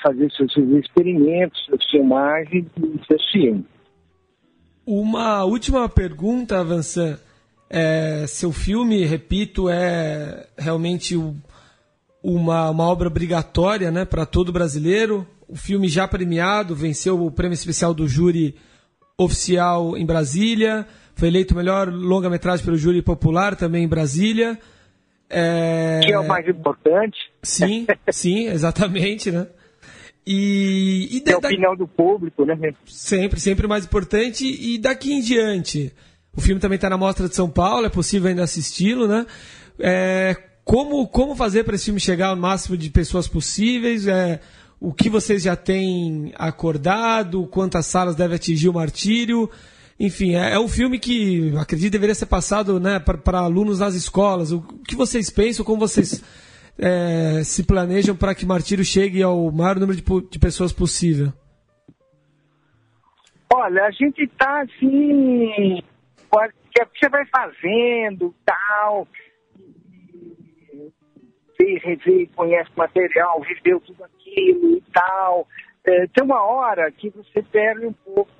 fazer 0.02 0.30
seus, 0.32 0.52
seus 0.52 0.68
experimentos, 0.84 1.58
suas 1.64 1.84
filmagens 1.90 2.66
e 2.76 3.06
seus 3.06 3.30
filmes. 3.30 3.64
Uma 4.86 5.44
última 5.44 5.88
pergunta, 5.88 6.62
Vansan. 6.62 7.18
É, 7.70 8.26
seu 8.26 8.52
filme, 8.52 9.04
repito, 9.04 9.68
é 9.68 10.46
realmente 10.58 11.16
uma, 12.22 12.70
uma 12.70 12.84
obra 12.84 13.08
obrigatória 13.08 13.90
né, 13.90 14.04
para 14.04 14.26
todo 14.26 14.52
brasileiro. 14.52 15.26
O 15.52 15.56
filme 15.56 15.86
já 15.86 16.08
premiado, 16.08 16.74
venceu 16.74 17.22
o 17.22 17.30
prêmio 17.30 17.52
especial 17.52 17.92
do 17.92 18.08
júri 18.08 18.56
oficial 19.18 19.98
em 19.98 20.06
Brasília, 20.06 20.86
foi 21.14 21.28
eleito 21.28 21.52
o 21.52 21.56
melhor 21.58 21.92
longa-metragem 21.92 22.64
pelo 22.64 22.78
júri 22.78 23.02
popular 23.02 23.54
também 23.54 23.84
em 23.84 23.88
Brasília. 23.88 24.58
É... 25.28 26.00
Que 26.02 26.12
é 26.12 26.18
o 26.18 26.26
mais 26.26 26.48
importante. 26.48 27.18
Sim, 27.42 27.86
sim, 28.10 28.46
exatamente, 28.48 29.30
né? 29.30 29.46
E, 30.26 31.20
e 31.22 31.30
é 31.30 31.34
a 31.34 31.36
opinião 31.36 31.76
do 31.76 31.86
público, 31.86 32.46
né? 32.46 32.56
Sempre, 32.86 33.38
sempre 33.38 33.66
o 33.66 33.68
mais 33.68 33.84
importante. 33.84 34.46
E 34.46 34.78
daqui 34.78 35.12
em 35.12 35.20
diante, 35.20 35.92
o 36.34 36.40
filme 36.40 36.60
também 36.60 36.76
está 36.76 36.88
na 36.88 36.96
Mostra 36.96 37.28
de 37.28 37.34
São 37.34 37.50
Paulo, 37.50 37.84
é 37.84 37.90
possível 37.90 38.30
ainda 38.30 38.42
assisti-lo, 38.42 39.06
né? 39.06 39.26
É, 39.78 40.34
como, 40.64 41.06
como 41.08 41.36
fazer 41.36 41.64
para 41.64 41.74
esse 41.74 41.84
filme 41.84 42.00
chegar 42.00 42.28
ao 42.28 42.36
máximo 42.36 42.74
de 42.74 42.88
pessoas 42.88 43.28
possíveis? 43.28 44.06
É, 44.06 44.40
o 44.82 44.92
que 44.92 45.08
vocês 45.08 45.44
já 45.44 45.54
têm 45.54 46.32
acordado? 46.34 47.46
Quantas 47.46 47.86
salas 47.86 48.16
deve 48.16 48.34
atingir 48.34 48.68
o 48.68 48.74
Martírio? 48.74 49.48
Enfim, 49.98 50.34
é, 50.34 50.54
é 50.54 50.58
um 50.58 50.66
filme 50.66 50.98
que 50.98 51.54
acredito 51.56 51.92
deveria 51.92 52.16
ser 52.16 52.26
passado 52.26 52.80
né, 52.80 52.98
para 52.98 53.38
alunos 53.38 53.78
nas 53.78 53.94
escolas. 53.94 54.50
O 54.50 54.60
que 54.82 54.96
vocês 54.96 55.30
pensam? 55.30 55.64
Como 55.64 55.78
vocês 55.78 56.20
é, 56.76 57.44
se 57.44 57.62
planejam 57.62 58.16
para 58.16 58.34
que 58.34 58.44
Martírio 58.44 58.84
chegue 58.84 59.22
ao 59.22 59.52
maior 59.52 59.78
número 59.78 59.96
de, 59.96 60.28
de 60.28 60.38
pessoas 60.40 60.72
possível? 60.72 61.32
Olha, 63.54 63.84
a 63.84 63.90
gente 63.92 64.24
está 64.24 64.62
assim, 64.62 65.80
que 66.74 66.84
você 66.98 67.08
vai 67.08 67.24
fazendo, 67.26 68.34
tal, 68.44 69.06
vê, 71.62 71.78
revê, 71.78 72.28
conhece 72.34 72.70
material, 72.76 73.40
viveu 73.40 73.80
tudo 73.80 74.04
aquilo 74.04 74.76
e 74.76 74.82
tal. 74.92 75.46
É, 75.84 76.06
tem 76.08 76.24
uma 76.24 76.42
hora 76.42 76.90
que 76.90 77.10
você 77.10 77.42
perde 77.42 77.86
um 77.86 77.92
pouco, 77.92 78.30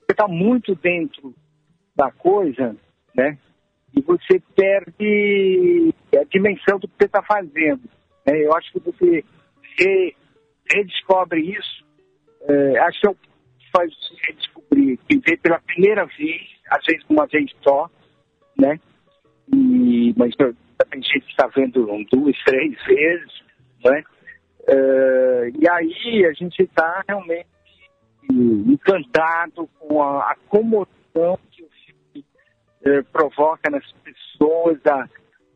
você 0.00 0.12
está 0.12 0.28
muito 0.28 0.74
dentro 0.74 1.34
da 1.96 2.10
coisa, 2.10 2.76
né? 3.14 3.38
e 3.96 4.00
você 4.02 4.40
perde 4.54 5.94
a 6.16 6.24
dimensão 6.24 6.78
do 6.78 6.88
que 6.88 6.94
você 6.98 7.06
está 7.06 7.22
fazendo. 7.22 7.82
É, 8.26 8.44
eu 8.44 8.54
acho 8.54 8.72
que 8.72 8.80
você 8.80 9.24
re, 9.78 10.16
redescobre 10.72 11.40
isso, 11.40 11.84
é, 12.42 12.78
acho 12.78 13.00
que 13.00 13.06
é 13.06 13.10
o 13.10 13.14
que 13.14 13.70
faz 13.72 13.92
redescobrir, 14.26 14.98
vê 15.08 15.36
pela 15.36 15.58
primeira 15.60 16.04
vez, 16.06 16.42
às 16.70 16.84
vezes 16.84 17.04
uma 17.08 17.26
vez 17.26 17.50
só, 17.62 17.90
né? 18.56 18.78
E, 19.52 20.14
mas 20.16 20.34
tem 20.84 21.02
gente 21.02 21.20
que 21.20 21.30
está 21.30 21.46
vendo 21.48 21.86
duas, 22.10 22.36
três 22.44 22.74
vezes, 22.84 23.42
né? 23.84 24.02
É, 24.68 25.50
e 25.58 25.68
aí 25.68 26.26
a 26.26 26.32
gente 26.32 26.62
está 26.62 27.02
realmente 27.08 27.48
encantado 28.30 29.68
com 29.78 30.02
a, 30.02 30.30
a 30.30 30.36
comoção 30.48 31.38
eh, 32.82 33.02
provoca 33.12 33.68
nas 33.68 33.84
pessoas 33.92 34.78
a, 34.86 35.06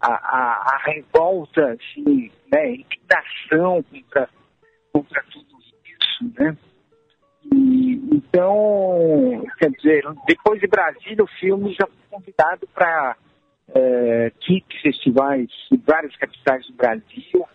a, 0.01 0.75
a, 0.75 0.83
revolta, 0.85 1.73
assim, 1.73 2.31
né, 2.53 2.75
indignação 2.75 3.83
contra, 3.83 4.29
contra 4.93 5.25
tudo 5.33 5.47
isso, 5.87 6.33
né? 6.39 6.57
Então, 8.13 9.45
quer 9.59 9.71
dizer, 9.71 10.05
depois 10.27 10.61
de 10.61 10.67
Brasília, 10.67 11.25
o 11.25 11.39
filme 11.39 11.73
já 11.73 11.87
foi 11.87 12.19
convidado 12.19 12.67
para 12.75 13.17
é, 13.75 14.27
eh, 14.27 14.81
festivais 14.83 15.49
em 15.73 15.77
várias 15.79 16.15
capitais 16.17 16.67
do 16.67 16.75
Brasil. 16.75 17.47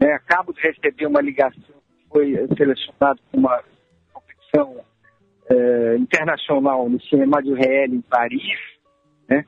Né? 0.00 0.12
Acabo 0.12 0.52
de 0.52 0.60
receber 0.60 1.06
uma 1.06 1.20
ligação, 1.20 1.62
foi 2.10 2.34
selecionado 2.56 3.20
para 3.30 3.40
uma 3.40 3.64
competição 4.12 4.84
é, 5.48 5.96
internacional 5.96 6.88
no 6.88 7.00
Cinema 7.02 7.42
de 7.42 7.54
Réel 7.54 7.94
em 7.94 8.00
Paris 8.00 8.76
né? 9.28 9.44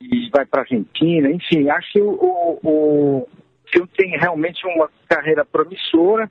E 0.00 0.28
vai 0.30 0.44
para 0.44 0.60
a 0.60 0.64
Argentina, 0.64 1.30
enfim, 1.30 1.68
acho 1.68 1.92
que 1.92 2.00
o, 2.00 2.10
o, 2.10 2.58
o 2.64 3.28
filme 3.70 3.88
tem 3.96 4.18
realmente 4.18 4.66
uma 4.66 4.90
carreira 5.08 5.44
promissora. 5.44 6.30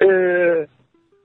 É, 0.00 0.68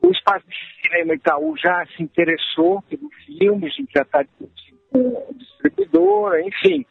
o 0.03 0.11
Espaço 0.11 0.45
de 0.47 0.55
Cinema 0.87 1.15
Itaú 1.15 1.55
já 1.57 1.85
se 1.95 2.03
interessou 2.03 2.81
pelo 2.83 3.09
filme, 3.25 3.65
a 3.65 3.69
gente 3.69 3.91
já 3.93 4.03
está 4.03 4.21
discutindo 4.21 4.76
distribuidora, 5.35 6.41
enfim. 6.41 6.85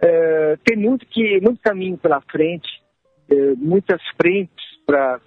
É, 0.00 0.56
tem 0.64 0.76
muito, 0.76 1.06
que, 1.06 1.40
muito 1.40 1.60
caminho 1.62 1.96
pela 1.96 2.20
frente, 2.22 2.68
é, 3.30 3.54
muitas 3.56 4.02
frentes 4.20 4.64
para 4.84 5.20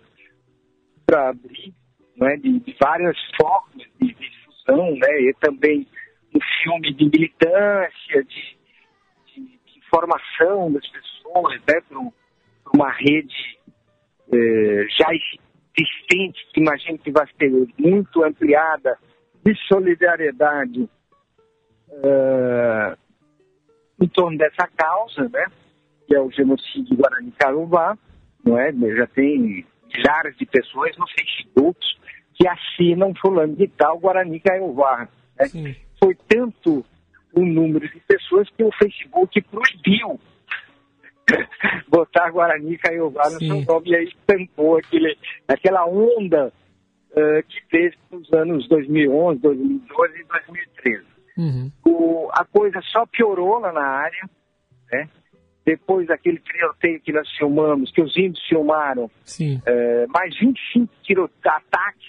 abrir, 1.29 1.73
né, 2.15 2.38
de, 2.38 2.60
de, 2.60 2.75
várias 2.79 3.17
formas 3.39 3.88
de 3.99 4.13
difusão, 4.13 4.95
né, 4.95 5.21
e 5.21 5.33
também 5.39 5.88
um 6.36 6.39
filme 6.63 6.93
de 6.93 7.05
militância, 7.05 8.23
de, 8.23 8.57
de, 9.33 9.41
de 9.41 9.79
informação 9.79 10.71
das 10.71 10.88
pessoas, 10.88 11.60
né, 11.67 11.81
para 11.88 11.99
uma 12.73 12.91
rede 12.91 13.57
é, 14.31 14.88
já 14.89 15.07
existente, 15.13 16.47
que 16.53 16.60
imagino 16.60 16.97
que 16.99 17.12
vai 17.12 17.25
ser 17.39 17.51
muito 17.77 18.23
ampliada, 18.23 18.97
de 19.43 19.55
solidariedade 19.67 20.89
é, 21.91 22.97
em 24.02 24.08
torno 24.08 24.38
dessa 24.38 24.67
causa, 24.76 25.30
né, 25.30 25.45
que 26.08 26.15
é 26.15 26.21
o 26.21 26.32
genocídio 26.32 26.95
Guarani 26.97 27.32
Carubá, 27.32 27.97
não 28.43 28.58
é? 28.58 28.71
Já 28.71 29.08
tem 29.08 29.65
milhares 29.93 30.38
de 30.38 30.45
pessoas 30.45 30.95
no 30.97 31.06
Facebook 31.08 31.80
que 32.36 32.47
assinam 32.47 33.13
fulano 33.15 33.56
de 33.56 33.67
tal 33.67 34.00
Guarani 34.00 34.39
Carubá. 34.39 35.08
Né? 35.39 35.76
foi 36.00 36.15
tanto 36.28 36.86
o 37.34 37.45
número 37.45 37.88
de 37.88 38.00
pessoas 38.02 38.50
que 38.52 38.63
o 38.63 38.71
Facebook 38.71 39.41
proibiu 39.43 40.19
botar 41.89 42.32
Guarani 42.32 42.78
Caiová 42.78 43.30
no 43.30 43.39
seu 43.39 43.62
nome 43.62 43.89
e 43.89 43.95
aí 43.95 44.06
estampou 44.06 44.78
aquele, 44.78 45.17
aquela 45.47 45.86
onda 45.86 46.52
uh, 47.12 47.43
que 47.47 47.67
teve 47.69 47.95
nos 48.12 48.32
anos 48.34 48.67
2011, 48.69 49.41
2012 49.41 50.19
e 50.19 50.23
2013. 50.23 51.16
Uhum. 51.38 51.71
O, 51.86 52.30
a 52.34 52.43
coisa 52.45 52.82
só 52.91 53.06
piorou 53.06 53.60
lá 53.60 53.71
na 53.71 53.86
área, 53.86 54.30
né? 54.91 55.08
Depois 55.63 56.08
daquele 56.08 56.39
tiroteio 56.39 57.02
que 57.02 57.12
nós 57.12 57.30
filmamos, 57.38 57.91
que 57.91 58.02
os 58.02 58.15
índios 58.17 58.43
filmaram, 58.47 59.06
uh, 59.06 60.08
mais 60.10 60.38
25 60.39 61.30
ataques 61.45 62.08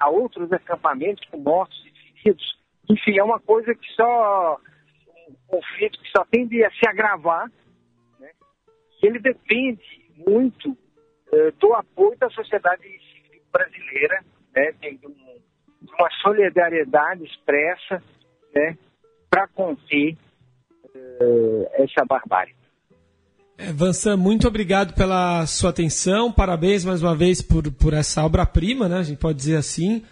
a 0.00 0.08
outros 0.08 0.50
acampamentos 0.52 1.24
com 1.30 1.38
mortos 1.38 1.84
e 1.86 2.22
feridos, 2.22 2.58
enfim, 2.90 3.18
é 3.18 3.22
uma 3.22 3.38
coisa 3.40 3.74
que 3.74 3.86
só. 3.92 4.58
um 5.28 5.34
conflito 5.46 5.98
que 6.00 6.10
só 6.10 6.24
tende 6.30 6.64
a 6.64 6.70
se 6.70 6.88
agravar. 6.88 7.50
Né? 8.18 8.30
Ele 9.02 9.18
depende 9.18 9.82
muito 10.26 10.70
uh, 10.70 11.52
do 11.58 11.74
apoio 11.74 12.16
da 12.18 12.28
sociedade 12.30 12.82
brasileira, 13.52 14.24
né? 14.54 14.72
de, 14.80 15.06
um, 15.06 15.40
uma 15.98 16.10
solidariedade 16.22 17.24
expressa 17.24 18.02
né? 18.54 18.76
para 19.30 19.48
conter 19.48 20.16
uh, 20.94 21.66
essa 21.72 22.04
barbárie. 22.04 22.54
É, 23.56 23.72
Vansan, 23.72 24.16
muito 24.16 24.48
obrigado 24.48 24.94
pela 24.94 25.46
sua 25.46 25.70
atenção, 25.70 26.32
parabéns 26.32 26.84
mais 26.84 27.02
uma 27.02 27.14
vez 27.14 27.40
por, 27.40 27.70
por 27.72 27.92
essa 27.92 28.24
obra-prima, 28.24 28.88
né? 28.88 28.98
a 28.98 29.02
gente 29.02 29.18
pode 29.18 29.38
dizer 29.38 29.56
assim 29.56 30.04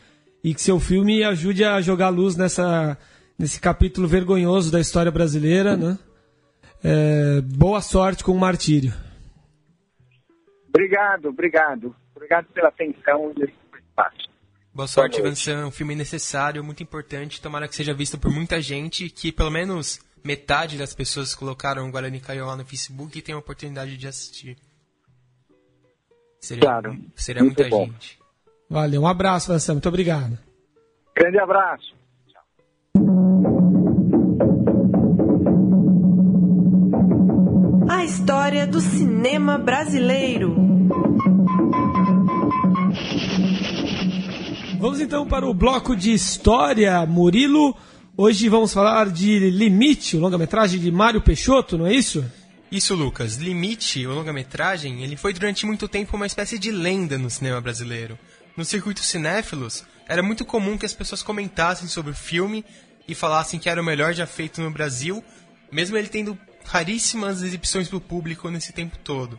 e 0.43 0.55
que 0.55 0.61
seu 0.61 0.81
filme 0.81 1.23
ajude 1.23 1.65
a 1.65 1.81
jogar 1.81 2.09
luz 2.09 2.37
nessa, 2.37 2.99
nesse 3.39 3.61
capítulo 3.61 4.09
vergonhoso 4.09 4.73
da 4.73 4.81
história 4.81 5.11
brasileira, 5.11 5.77
né? 5.77 5.99
É, 6.85 7.41
boa 7.41 7.81
sorte 7.81 8.25
com 8.25 8.33
o 8.33 8.41
martírio. 8.41 8.93
Obrigado, 10.69 11.29
obrigado. 11.29 11.95
Obrigado 12.15 12.47
pela 12.53 12.69
atenção 12.69 13.33
e 13.37 13.53
espaço. 13.79 14.32
Boa 14.75 14.89
sorte, 14.89 15.21
Vansan. 15.21 15.57
vai 15.57 15.65
um 15.67 15.71
filme 15.71 15.95
necessário, 15.95 16.65
muito 16.65 16.83
importante, 16.83 17.43
tomara 17.43 17.69
que 17.69 17.77
seja 17.77 17.93
visto 17.93 18.19
por 18.19 18.31
muita 18.31 18.61
gente, 18.61 19.11
que 19.11 19.31
pelo 19.31 19.51
menos 19.51 20.01
metade 20.25 20.79
das 20.79 20.95
pessoas 20.95 21.35
que 21.35 21.41
colocaram 21.41 21.87
o 21.87 21.91
Guarani 21.91 22.21
Caiu 22.21 22.47
lá 22.47 22.57
no 22.57 22.65
Facebook 22.65 23.19
e 23.19 23.23
tem 23.23 23.35
a 23.35 23.39
oportunidade 23.39 23.99
de 23.99 24.09
assistir. 24.09 24.57
Seria, 26.41 26.63
claro. 26.63 26.99
seria 27.15 27.43
muito 27.43 27.59
muita 27.59 27.69
bom. 27.69 27.85
gente. 27.87 28.19
Valeu, 28.69 29.03
um 29.03 29.07
abraço, 29.07 29.53
Vansan. 29.53 29.75
muito 29.75 29.89
obrigado. 29.89 30.39
Grande 31.15 31.39
abraço. 31.39 31.95
A 37.91 38.05
história 38.05 38.67
do 38.67 38.81
cinema 38.81 39.59
brasileiro. 39.59 40.72
Vamos 44.83 45.01
então 45.01 45.25
para 45.25 45.47
o 45.47 45.55
bloco 45.55 45.95
de 45.95 46.13
história, 46.13 47.07
Murilo. 47.07 47.73
Hoje 48.17 48.49
vamos 48.49 48.73
falar 48.73 49.11
de 49.11 49.49
Limite, 49.49 50.17
o 50.17 50.19
longa-metragem 50.19 50.81
de 50.81 50.91
Mário 50.91 51.21
Peixoto, 51.21 51.79
não 51.79 51.87
é 51.87 51.95
isso? 51.95 52.29
Isso, 52.69 52.93
Lucas. 52.97 53.37
Limite, 53.37 54.05
o 54.05 54.13
longa-metragem, 54.13 55.05
ele 55.05 55.17
foi 55.17 55.33
durante 55.33 55.65
muito 55.65 55.87
tempo 55.87 56.17
uma 56.17 56.27
espécie 56.27 56.59
de 56.59 56.73
lenda 56.73 57.17
no 57.17 57.31
cinema 57.31 57.61
brasileiro. 57.61 58.19
No 58.57 58.65
circuito 58.65 59.05
cinéfilos, 59.05 59.85
era 60.09 60.21
muito 60.21 60.45
comum 60.45 60.77
que 60.77 60.85
as 60.85 60.93
pessoas 60.93 61.23
comentassem 61.23 61.87
sobre 61.87 62.11
o 62.11 62.17
filme 62.17 62.65
e 63.07 63.15
falassem 63.15 63.61
que 63.61 63.69
era 63.69 63.81
o 63.81 63.85
melhor 63.85 64.13
já 64.13 64.27
feito 64.27 64.61
no 64.61 64.71
Brasil, 64.73 65.23
mesmo 65.71 65.97
ele 65.97 66.09
tendo 66.09 66.37
raríssimas 66.65 67.41
exibições 67.41 67.87
para 67.87 67.99
o 67.99 68.01
público 68.01 68.51
nesse 68.51 68.73
tempo 68.73 68.99
todo. 68.99 69.39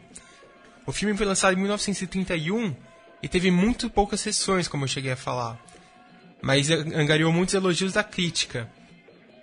O 0.85 0.93
filme 0.93 1.17
foi 1.17 1.25
lançado 1.25 1.51
em 1.51 1.59
1931 1.59 2.73
e 3.23 3.27
teve 3.29 3.49
muito 3.49 3.89
poucas 3.89 4.19
sessões, 4.19 4.67
como 4.67 4.83
eu 4.83 4.87
cheguei 4.89 5.13
a 5.13 5.15
falar, 5.15 5.57
mas 6.41 6.69
angariou 6.69 7.31
muitos 7.31 7.55
elogios 7.55 7.93
da 7.93 8.03
crítica. 8.03 8.69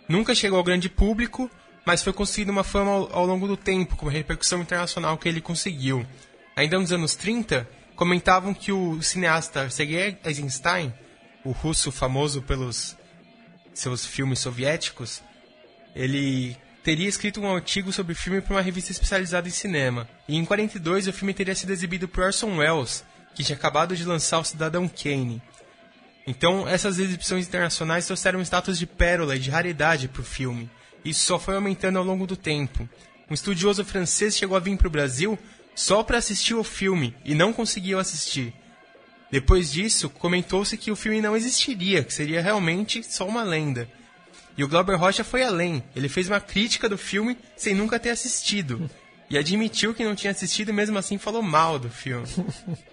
Nunca 0.07 0.35
chegou 0.35 0.59
ao 0.59 0.65
grande 0.65 0.91
público, 0.91 1.51
mas 1.87 2.03
foi 2.03 2.13
construída 2.13 2.53
uma 2.53 2.63
fama 2.63 2.91
ao, 2.91 3.17
ao 3.17 3.27
longo 3.27 3.49
do 3.49 3.57
tempo, 3.57 3.97
com 3.97 4.07
a 4.07 4.13
repercussão 4.13 4.61
internacional 4.61 5.17
que 5.17 5.27
ele 5.27 5.41
conseguiu. 5.41 6.07
Ainda 6.55 6.79
nos 6.79 6.93
anos 6.93 7.15
30, 7.15 7.67
comentavam 7.97 8.53
que 8.53 8.71
o 8.71 9.01
cineasta 9.01 9.71
Sergei 9.71 10.19
Eisenstein, 10.23 10.93
o 11.43 11.53
russo 11.53 11.91
famoso 11.91 12.43
pelos 12.43 12.95
seus 13.73 14.05
filmes 14.05 14.41
soviéticos, 14.41 15.23
ele 15.97 16.55
teria 16.85 17.09
escrito 17.09 17.41
um 17.41 17.55
artigo 17.55 17.93
sobre 17.95 18.13
o 18.13 18.17
filme 18.17 18.43
para 18.43 18.57
uma 18.57 18.61
revista 18.61 18.93
especializada 18.93 19.49
em 19.49 19.51
cinema. 19.51 20.07
E 20.29 20.37
em 20.37 20.45
42 20.45 21.09
o 21.09 21.13
filme 21.15 21.33
teria 21.33 21.55
sido 21.55 21.73
exibido 21.73 22.07
por 22.07 22.25
Orson 22.25 22.59
Welles, 22.59 23.05
que 23.35 23.45
tinha 23.45 23.57
acabado 23.57 23.97
de 23.97 24.05
lançar 24.05 24.39
O 24.39 24.45
Cidadão 24.45 24.89
Kane. 24.89 25.43
Então, 26.27 26.69
essas 26.69 26.99
exibições 26.99 27.47
internacionais 27.47 28.07
trouxeram 28.07 28.41
status 28.43 28.79
de 28.79 28.87
pérola 28.87 29.37
e 29.37 29.39
de 29.39 29.51
raridade 29.51 30.09
para 30.09 30.23
o 30.23 30.25
filme. 30.25 30.71
Isso 31.05 31.25
só 31.25 31.39
foi 31.39 31.55
aumentando 31.55 31.99
ao 31.99 32.05
longo 32.05 32.27
do 32.27 32.37
tempo. 32.37 32.89
Um 33.29 33.35
estudioso 33.35 33.85
francês 33.85 34.37
chegou 34.37 34.57
a 34.57 34.61
vir 34.61 34.77
para 34.77 34.89
o 34.89 34.91
Brasil 34.91 35.39
só 35.75 36.03
para 36.03 36.19
assistir 36.19 36.55
o 36.55 36.65
filme 36.65 37.15
e 37.25 37.35
não 37.35 37.53
conseguiu 37.53 37.99
assistir. 37.99 38.53
Depois 39.31 39.71
disso, 39.71 40.11
comentou-se 40.11 40.77
que 40.77 40.91
o 40.91 40.97
filme 40.97 41.21
não 41.21 41.37
existiria, 41.37 42.03
que 42.03 42.13
seria 42.13 42.43
realmente 42.43 43.03
só 43.03 43.27
uma 43.27 43.43
lenda. 43.43 43.89
E 44.59 44.65
o 44.65 44.69
Glauber 44.69 44.97
Rocha 44.97 45.23
foi 45.23 45.43
além. 45.43 45.83
Ele 45.95 46.09
fez 46.09 46.29
uma 46.29 46.41
crítica 46.41 46.89
do 46.89 46.99
filme 46.99 47.39
sem 47.57 47.75
nunca 47.75 47.99
ter 47.99 48.11
assistido. 48.11 48.91
E 49.31 49.39
admitiu 49.39 49.95
que 49.95 50.05
não 50.05 50.17
tinha 50.17 50.33
assistido 50.33 50.71
e 50.71 50.73
mesmo 50.73 50.99
assim 50.99 51.17
falou 51.17 51.43
mal 51.43 51.79
do 51.79 51.89
filme. 51.89 52.27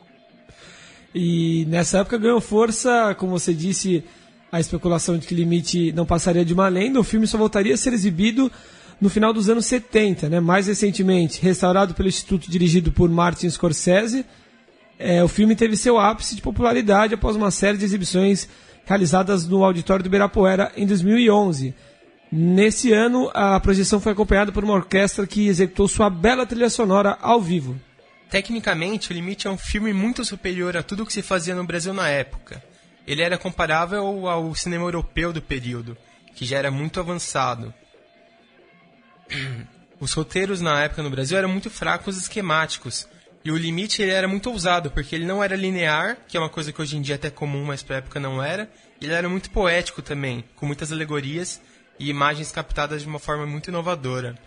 e 1.14 1.66
nessa 1.68 2.00
época 2.00 2.18
ganhou 2.18 2.40
força, 2.42 3.16
como 3.18 3.32
você 3.32 3.54
disse, 3.54 4.04
a 4.52 4.60
especulação 4.60 5.18
de 5.18 5.28
que 5.28 5.36
Limite 5.36 5.92
não 5.92 6.06
passaria 6.06 6.46
de 6.46 6.54
uma 6.54 6.68
lenda. 6.68 7.00
O 7.00 7.04
filme 7.04 7.28
só 7.28 7.38
voltaria 7.38 7.74
a 7.74 7.78
ser 7.78 7.94
exibido 7.94 8.52
no 9.00 9.10
final 9.10 9.32
dos 9.32 9.50
anos 9.50 9.66
70, 9.66 10.30
né? 10.30 10.40
mais 10.40 10.68
recentemente 10.68 11.42
restaurado 11.42 11.94
pelo 11.94 12.10
Instituto 12.10 12.50
dirigido 12.50 12.92
por 12.92 13.10
Martin 13.10 13.50
Scorsese. 13.50 14.26
É, 15.00 15.24
o 15.24 15.28
filme 15.28 15.56
teve 15.56 15.78
seu 15.78 16.00
ápice 16.00 16.36
de 16.36 16.42
popularidade 16.42 17.14
após 17.14 17.36
uma 17.36 17.52
série 17.52 17.78
de 17.78 17.86
exibições 17.86 18.50
realizadas 18.86 19.48
no 19.48 19.64
auditório 19.64 20.02
do 20.02 20.08
Ibirapuera 20.08 20.72
em 20.76 20.88
2011. 20.88 21.74
Nesse 22.32 22.92
ano, 22.92 23.30
a 23.34 23.60
projeção 23.60 24.00
foi 24.00 24.12
acompanhada 24.12 24.52
por 24.52 24.64
uma 24.64 24.74
orquestra 24.74 25.28
que 25.28 25.48
executou 25.48 25.88
sua 25.88 26.10
bela 26.10 26.46
trilha 26.46 26.70
sonora 26.70 27.18
ao 27.22 27.40
vivo. 27.40 27.80
Tecnicamente, 28.30 29.12
O 29.12 29.14
Limite 29.14 29.48
é 29.48 29.50
um 29.50 29.58
filme 29.58 29.94
muito 29.94 30.24
superior 30.26 30.76
a 30.76 30.84
tudo 30.84 31.04
o 31.04 31.06
que 31.06 31.14
se 31.14 31.22
fazia 31.22 31.56
no 31.56 31.64
Brasil 31.64 31.94
na 31.94 32.10
época. 32.10 32.64
Ele 33.06 33.22
era 33.22 33.38
comparável 33.38 34.28
ao 34.28 34.54
cinema 34.54 34.86
europeu 34.86 35.32
do 35.32 35.42
período, 35.42 35.98
que 36.36 36.46
já 36.46 36.58
era 36.58 36.70
muito 36.70 37.00
avançado. 37.00 37.74
Os 40.00 40.14
roteiros 40.14 40.62
na 40.62 40.84
época 40.84 41.02
no 41.02 41.10
Brasil 41.10 41.38
eram 41.38 41.50
muito 41.50 41.70
fracos 41.70 42.18
e 42.18 42.20
esquemáticos, 42.20 43.08
e 43.48 43.52
o 43.52 43.56
limite 43.56 44.02
ele 44.02 44.12
era 44.12 44.28
muito 44.28 44.50
ousado, 44.50 44.92
porque 44.92 45.16
ele 45.16 45.26
não 45.26 45.42
era 45.42 45.56
linear, 45.56 46.18
que 46.28 46.36
é 46.36 46.40
uma 46.40 46.50
coisa 46.50 46.74
que 46.74 46.82
hoje 46.82 46.98
em 46.98 47.02
dia 47.02 47.16
é 47.16 47.18
até 47.18 47.30
comum, 47.30 47.64
mas 47.64 47.82
para 47.82 47.96
época 47.96 48.20
não 48.20 48.44
era. 48.44 48.70
E 49.00 49.06
ele 49.06 49.14
era 49.14 49.30
muito 49.30 49.50
poético 49.52 50.02
também, 50.02 50.44
com 50.58 50.66
muitas 50.66 50.92
alegorias 50.92 51.62
e 51.98 52.10
imagens 52.10 52.52
captadas 52.52 53.04
de 53.04 53.08
uma 53.08 53.20
forma 53.20 53.46
muito 53.46 53.70
inovadora. 53.70 54.38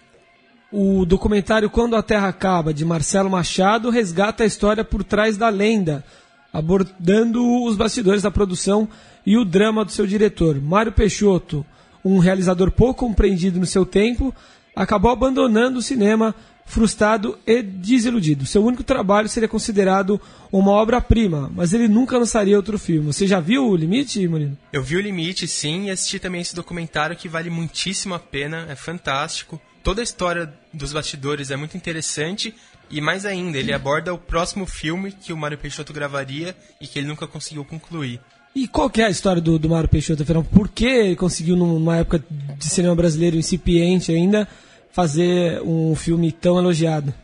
O 0.73 1.05
documentário 1.05 1.69
Quando 1.69 1.97
a 1.97 2.03
Terra 2.03 2.29
Acaba, 2.29 2.73
de 2.73 2.85
Marcelo 2.85 3.29
Machado, 3.29 3.91
resgata 3.91 4.45
a 4.45 4.47
história 4.47 4.85
por 4.85 5.03
trás 5.03 5.37
da 5.37 5.49
lenda, 5.49 6.05
abordando 6.53 7.65
os 7.65 7.77
bastidores 7.77 8.23
da 8.23 8.31
produção 8.31 8.89
e 9.27 9.37
o 9.37 9.45
drama 9.45 9.85
do 9.85 9.91
seu 9.91 10.07
diretor. 10.07 10.61
Mário 10.61 10.93
Peixoto, 10.93 11.67
um 12.05 12.19
realizador 12.19 12.71
pouco 12.71 13.07
compreendido 13.07 13.59
no 13.59 13.67
seu 13.67 13.85
tempo, 13.85 14.33
acabou 14.75 15.11
abandonando 15.11 15.81
o 15.81 15.83
cinema 15.83 16.35
frustrado 16.65 17.37
e 17.45 17.63
desiludido. 17.63 18.47
Seu 18.47 18.65
único 18.65 18.85
trabalho 18.85 19.29
seria 19.29 19.49
considerado 19.49 20.21
uma 20.53 20.71
obra-prima, 20.71 21.51
mas 21.53 21.73
ele 21.73 21.89
nunca 21.89 22.17
lançaria 22.17 22.57
outro 22.57 22.79
filme. 22.79 23.13
Você 23.13 23.27
já 23.27 23.41
viu 23.41 23.69
o 23.69 23.75
Limite, 23.77 24.27
Murilo? 24.29 24.57
Eu 24.73 24.85
vi 24.85 24.97
o 24.97 25.01
Limite, 25.01 25.49
sim, 25.49 25.87
e 25.87 25.91
assisti 25.91 26.21
também 26.21 26.41
esse 26.41 26.55
documentário 26.55 27.17
que 27.17 27.29
vale 27.29 27.51
muitíssimo 27.51 28.15
a 28.15 28.21
pena, 28.21 28.67
é 28.69 28.77
fantástico. 28.77 29.61
Toda 29.83 30.01
a 30.01 30.05
história 30.05 30.55
dos 30.73 30.93
bastidores 30.93 31.51
é 31.51 31.57
muito 31.57 31.77
interessante 31.77 32.55
e 32.91 33.01
mais 33.01 33.25
ainda, 33.25 33.57
ele 33.59 33.73
aborda 33.73 34.13
o 34.13 34.19
próximo 34.19 34.67
filme 34.67 35.13
que 35.13 35.33
o 35.33 35.37
Mário 35.37 35.57
Peixoto 35.57 35.93
gravaria 35.93 36.57
e 36.81 36.87
que 36.87 36.99
ele 36.99 37.07
nunca 37.07 37.27
conseguiu 37.27 37.65
concluir. 37.65 38.21
E 38.55 38.67
qual 38.67 38.91
que 38.91 39.01
é 39.01 39.07
a 39.07 39.11
história 39.11 39.41
do, 39.41 39.59
do 39.59 39.69
Mário 39.69 39.89
Peixoto, 39.89 40.25
afinal? 40.25 40.43
Por 40.43 40.69
que 40.69 40.87
ele 40.87 41.17
conseguiu, 41.17 41.57
numa 41.57 41.99
época 41.99 42.25
de 42.29 42.65
cinema 42.65 42.97
brasileiro 42.97 43.37
incipiente 43.37 44.11
ainda, 44.11 44.49
fazer 44.91 45.63
um 45.63 45.95
filme 45.95 46.33
tão 46.33 46.59
elogiado. 46.59 47.15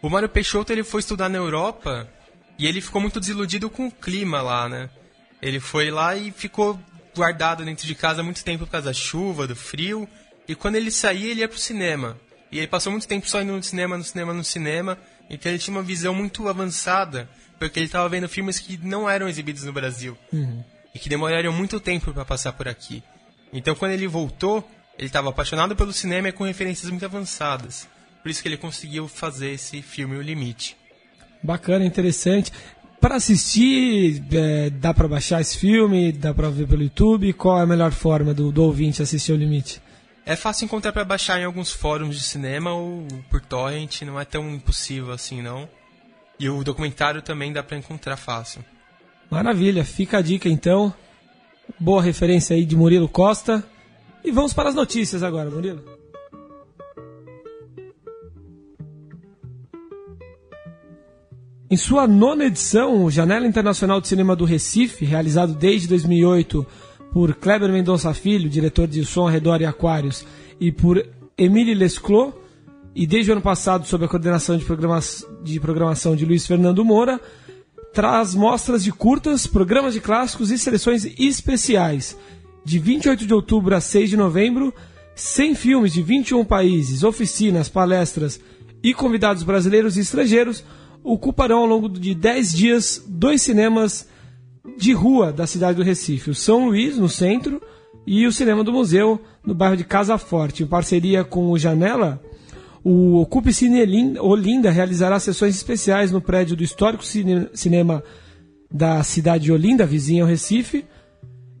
O 0.00 0.08
Mário 0.08 0.28
Peixoto 0.28 0.72
ele 0.72 0.82
foi 0.82 1.00
estudar 1.00 1.28
na 1.28 1.36
Europa 1.36 2.08
e 2.58 2.66
ele 2.66 2.80
ficou 2.80 3.00
muito 3.00 3.20
desiludido 3.20 3.68
com 3.68 3.86
o 3.86 3.92
clima 3.92 4.40
lá, 4.40 4.68
né? 4.68 4.88
Ele 5.42 5.60
foi 5.60 5.90
lá 5.90 6.16
e 6.16 6.30
ficou 6.30 6.80
guardado 7.14 7.64
dentro 7.64 7.86
de 7.86 7.94
casa 7.94 8.22
muito 8.22 8.42
tempo 8.42 8.64
por 8.64 8.72
causa 8.72 8.86
da 8.86 8.94
chuva, 8.94 9.46
do 9.46 9.54
frio. 9.54 10.08
E 10.48 10.54
quando 10.54 10.76
ele 10.76 10.90
saía, 10.90 11.30
ele 11.30 11.40
ia 11.40 11.48
pro 11.48 11.58
cinema. 11.58 12.16
E 12.52 12.58
ele 12.58 12.66
passou 12.66 12.92
muito 12.92 13.08
tempo 13.08 13.26
só 13.28 13.40
indo 13.40 13.52
no 13.52 13.62
cinema, 13.62 13.96
no 13.96 14.04
cinema, 14.04 14.34
no 14.34 14.44
cinema. 14.44 14.98
Então 15.30 15.50
ele 15.50 15.58
tinha 15.58 15.74
uma 15.74 15.82
visão 15.82 16.14
muito 16.14 16.46
avançada, 16.46 17.26
porque 17.58 17.78
ele 17.78 17.86
estava 17.86 18.06
vendo 18.10 18.28
filmes 18.28 18.58
que 18.58 18.78
não 18.82 19.08
eram 19.08 19.26
exibidos 19.26 19.64
no 19.64 19.72
Brasil. 19.72 20.16
Uhum. 20.30 20.62
E 20.94 20.98
que 20.98 21.08
demorariam 21.08 21.52
muito 21.52 21.80
tempo 21.80 22.12
para 22.12 22.26
passar 22.26 22.52
por 22.52 22.68
aqui. 22.68 23.02
Então 23.50 23.74
quando 23.74 23.92
ele 23.92 24.06
voltou, 24.06 24.68
ele 24.98 25.06
estava 25.06 25.30
apaixonado 25.30 25.74
pelo 25.74 25.94
cinema 25.94 26.28
e 26.28 26.32
com 26.32 26.44
referências 26.44 26.90
muito 26.90 27.06
avançadas. 27.06 27.88
Por 28.22 28.30
isso 28.30 28.42
que 28.42 28.48
ele 28.48 28.58
conseguiu 28.58 29.08
fazer 29.08 29.52
esse 29.52 29.80
filme 29.80 30.16
O 30.16 30.22
Limite. 30.22 30.76
Bacana, 31.42 31.86
interessante. 31.86 32.52
Para 33.00 33.16
assistir, 33.16 34.22
é, 34.30 34.70
dá 34.70 34.94
para 34.94 35.08
baixar 35.08 35.40
esse 35.40 35.58
filme, 35.58 36.12
dá 36.12 36.32
para 36.32 36.50
ver 36.50 36.68
pelo 36.68 36.82
YouTube. 36.82 37.32
Qual 37.32 37.58
é 37.58 37.62
a 37.62 37.66
melhor 37.66 37.90
forma 37.90 38.32
do, 38.32 38.52
do 38.52 38.62
ouvinte 38.62 39.02
assistir 39.02 39.32
O 39.32 39.36
Limite? 39.36 39.80
É 40.24 40.36
fácil 40.36 40.66
encontrar 40.66 40.92
para 40.92 41.04
baixar 41.04 41.40
em 41.40 41.44
alguns 41.44 41.72
fóruns 41.72 42.16
de 42.16 42.22
cinema 42.22 42.72
ou 42.72 43.06
por 43.28 43.40
torrent, 43.40 44.02
não 44.02 44.20
é 44.20 44.24
tão 44.24 44.48
impossível 44.50 45.12
assim 45.12 45.42
não. 45.42 45.68
E 46.38 46.48
o 46.48 46.62
documentário 46.62 47.20
também 47.20 47.52
dá 47.52 47.62
para 47.62 47.76
encontrar 47.76 48.16
fácil. 48.16 48.64
Maravilha, 49.30 49.84
fica 49.84 50.18
a 50.18 50.22
dica 50.22 50.48
então. 50.48 50.94
Boa 51.78 52.02
referência 52.02 52.54
aí 52.54 52.64
de 52.64 52.76
Murilo 52.76 53.08
Costa. 53.08 53.64
E 54.24 54.30
vamos 54.30 54.52
para 54.52 54.68
as 54.68 54.74
notícias 54.74 55.22
agora, 55.22 55.50
Murilo. 55.50 55.82
Em 61.68 61.76
sua 61.76 62.06
nona 62.06 62.44
edição, 62.44 63.04
o 63.04 63.10
Janela 63.10 63.46
Internacional 63.46 64.00
de 64.00 64.06
Cinema 64.06 64.36
do 64.36 64.44
Recife, 64.44 65.04
realizado 65.06 65.54
desde 65.54 65.88
2008 65.88 66.66
por 67.12 67.34
Kleber 67.34 67.70
Mendonça 67.70 68.12
Filho, 68.14 68.48
diretor 68.48 68.88
de 68.88 69.04
Som, 69.04 69.28
Redor 69.28 69.60
e 69.60 69.66
Aquários, 69.66 70.24
e 70.58 70.72
por 70.72 71.04
Emile 71.36 71.74
Lesclos, 71.74 72.32
e 72.94 73.06
desde 73.06 73.30
o 73.30 73.34
ano 73.34 73.42
passado 73.42 73.86
sob 73.86 74.04
a 74.04 74.08
coordenação 74.08 74.56
de, 74.56 74.64
programa 74.64 74.98
de 75.42 75.60
programação 75.60 76.16
de 76.16 76.24
Luiz 76.24 76.46
Fernando 76.46 76.84
Moura, 76.84 77.20
traz 77.92 78.34
mostras 78.34 78.82
de 78.82 78.90
curtas, 78.90 79.46
programas 79.46 79.94
de 79.94 80.00
clássicos 80.00 80.50
e 80.50 80.58
seleções 80.58 81.04
especiais. 81.18 82.16
De 82.64 82.78
28 82.78 83.26
de 83.26 83.34
outubro 83.34 83.74
a 83.74 83.80
6 83.80 84.10
de 84.10 84.16
novembro, 84.16 84.72
100 85.14 85.54
filmes 85.54 85.92
de 85.92 86.02
21 86.02 86.44
países, 86.44 87.02
oficinas, 87.02 87.68
palestras 87.68 88.40
e 88.82 88.94
convidados 88.94 89.42
brasileiros 89.42 89.96
e 89.96 90.00
estrangeiros 90.00 90.64
ocuparão 91.04 91.58
ao 91.58 91.66
longo 91.66 91.88
de 91.88 92.14
10 92.14 92.52
dias 92.52 93.04
dois 93.06 93.42
cinemas 93.42 94.06
de 94.76 94.92
rua 94.92 95.32
da 95.32 95.46
cidade 95.46 95.76
do 95.76 95.82
Recife, 95.82 96.30
o 96.30 96.34
São 96.34 96.66
Luís, 96.66 96.96
no 96.96 97.08
centro, 97.08 97.60
e 98.06 98.26
o 98.26 98.32
Cinema 98.32 98.64
do 98.64 98.72
Museu, 98.72 99.20
no 99.44 99.54
bairro 99.54 99.76
de 99.76 99.84
Casa 99.84 100.18
Forte. 100.18 100.62
Em 100.62 100.66
parceria 100.66 101.24
com 101.24 101.50
o 101.50 101.58
Janela, 101.58 102.20
O 102.84 103.20
Ocupe 103.20 103.52
Cine 103.52 104.18
Olinda 104.18 104.70
realizará 104.70 105.18
sessões 105.20 105.54
especiais 105.54 106.10
no 106.10 106.20
prédio 106.20 106.56
do 106.56 106.64
histórico 106.64 107.04
cine, 107.04 107.48
cinema 107.54 108.02
da 108.72 109.02
cidade 109.04 109.44
de 109.44 109.52
Olinda, 109.52 109.86
vizinha 109.86 110.24
ao 110.24 110.28
Recife. 110.28 110.84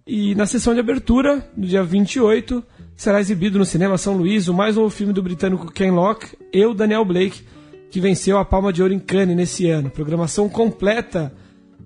E 0.04 0.34
na 0.34 0.46
sessão 0.46 0.74
de 0.74 0.80
abertura, 0.80 1.48
no 1.56 1.64
dia 1.64 1.84
28, 1.84 2.62
será 2.96 3.20
exibido 3.20 3.56
no 3.56 3.64
Cinema 3.64 3.96
São 3.96 4.16
Luís 4.16 4.48
o 4.48 4.54
mais 4.54 4.74
novo 4.74 4.90
filme 4.90 5.12
do 5.12 5.22
britânico 5.22 5.70
Ken 5.70 5.92
Loach, 5.92 6.36
Eu, 6.52 6.74
Daniel 6.74 7.04
Blake, 7.04 7.42
que 7.88 8.00
venceu 8.00 8.36
a 8.36 8.44
Palma 8.44 8.72
de 8.72 8.82
Ouro 8.82 8.92
em 8.92 8.98
Cannes 8.98 9.36
nesse 9.36 9.68
ano. 9.68 9.90
Programação 9.90 10.48
completa 10.48 11.32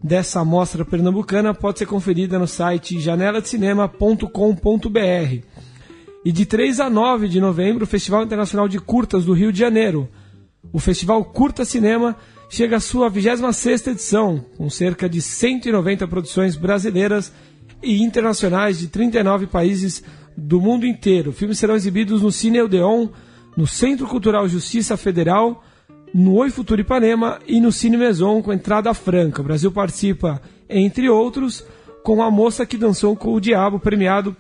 dessa 0.02 0.40
amostra 0.40 0.84
pernambucana 0.84 1.54
pode 1.54 1.78
ser 1.78 1.86
conferida 1.86 2.38
no 2.38 2.46
site 2.46 3.00
janeladecinema.com.br. 3.00 5.46
E 6.24 6.32
de 6.32 6.44
3 6.44 6.80
a 6.80 6.90
9 6.90 7.28
de 7.28 7.40
novembro, 7.40 7.84
o 7.84 7.86
Festival 7.86 8.24
Internacional 8.24 8.68
de 8.68 8.78
Curtas 8.78 9.24
do 9.24 9.32
Rio 9.32 9.52
de 9.52 9.60
Janeiro. 9.60 10.08
O 10.72 10.78
Festival 10.78 11.24
Curta 11.24 11.64
Cinema 11.64 12.16
chega 12.48 12.76
à 12.76 12.80
sua 12.80 13.10
26ª 13.10 13.92
edição, 13.92 14.44
com 14.56 14.68
cerca 14.68 15.08
de 15.08 15.22
190 15.22 16.06
produções 16.08 16.56
brasileiras 16.56 17.32
e 17.82 18.02
internacionais 18.02 18.78
de 18.78 18.88
39 18.88 19.46
países 19.46 20.02
do 20.36 20.60
mundo 20.60 20.86
inteiro. 20.86 21.32
Filmes 21.32 21.58
serão 21.58 21.74
exibidos 21.74 22.22
no 22.22 22.32
Cine 22.32 22.60
Odeon, 22.60 23.08
no 23.56 23.66
Centro 23.66 24.06
Cultural 24.06 24.48
Justiça 24.48 24.96
Federal, 24.96 25.62
no 26.16 26.36
Oi 26.36 26.48
Futuro 26.48 26.80
Ipanema 26.80 27.40
e 27.46 27.60
no 27.60 27.70
Cine 27.70 27.98
Maison 27.98 28.40
com 28.40 28.50
entrada 28.50 28.94
franca. 28.94 29.42
O 29.42 29.44
Brasil 29.44 29.70
participa, 29.70 30.40
entre 30.66 31.10
outros, 31.10 31.62
com 32.02 32.22
A 32.22 32.30
Moça 32.30 32.64
que 32.64 32.78
Dançou 32.78 33.14
com 33.14 33.34
o 33.34 33.40
Diabo, 33.40 33.78
premiado 33.78 34.34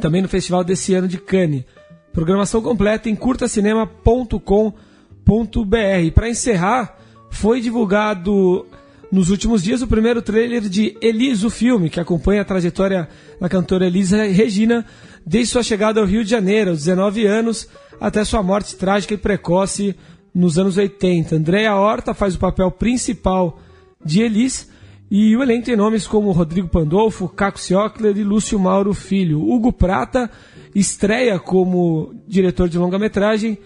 também 0.00 0.22
no 0.22 0.28
festival 0.28 0.64
desse 0.64 0.94
ano 0.94 1.06
de 1.06 1.18
Cannes. 1.18 1.64
Programação 2.10 2.62
completa 2.62 3.10
em 3.10 3.14
curtacinema.com.br. 3.14 6.12
Para 6.14 6.30
encerrar, 6.30 6.96
foi 7.30 7.60
divulgado 7.60 8.64
nos 9.12 9.28
últimos 9.28 9.62
dias 9.62 9.82
o 9.82 9.86
primeiro 9.86 10.22
trailer 10.22 10.62
de 10.62 10.96
Elis, 11.02 11.44
o 11.44 11.50
filme, 11.50 11.90
que 11.90 12.00
acompanha 12.00 12.40
a 12.40 12.46
trajetória 12.46 13.10
da 13.38 13.48
cantora 13.50 13.86
Elisa 13.86 14.24
Regina 14.24 14.86
desde 15.26 15.52
sua 15.52 15.62
chegada 15.62 16.00
ao 16.00 16.06
Rio 16.06 16.24
de 16.24 16.30
Janeiro, 16.30 16.70
aos 16.70 16.78
19 16.78 17.26
anos, 17.26 17.68
até 18.00 18.24
sua 18.24 18.42
morte 18.42 18.74
trágica 18.74 19.12
e 19.12 19.18
precoce 19.18 19.94
nos 20.34 20.58
anos 20.58 20.76
80. 20.76 21.36
Andréa 21.36 21.76
Horta 21.76 22.12
faz 22.12 22.34
o 22.34 22.38
papel 22.38 22.70
principal 22.70 23.60
de 24.04 24.22
Elis 24.22 24.68
e 25.10 25.36
o 25.36 25.42
elenco 25.42 25.66
tem 25.66 25.76
nomes 25.76 26.06
como 26.06 26.32
Rodrigo 26.32 26.68
Pandolfo, 26.68 27.28
Caco 27.28 27.60
Ciocler 27.60 28.16
e 28.16 28.24
Lúcio 28.24 28.58
Mauro 28.58 28.92
Filho. 28.92 29.40
Hugo 29.40 29.72
Prata 29.72 30.30
estreia 30.74 31.38
como 31.38 32.14
diretor 32.26 32.68
de 32.68 32.78
longa-metragem 32.78 33.58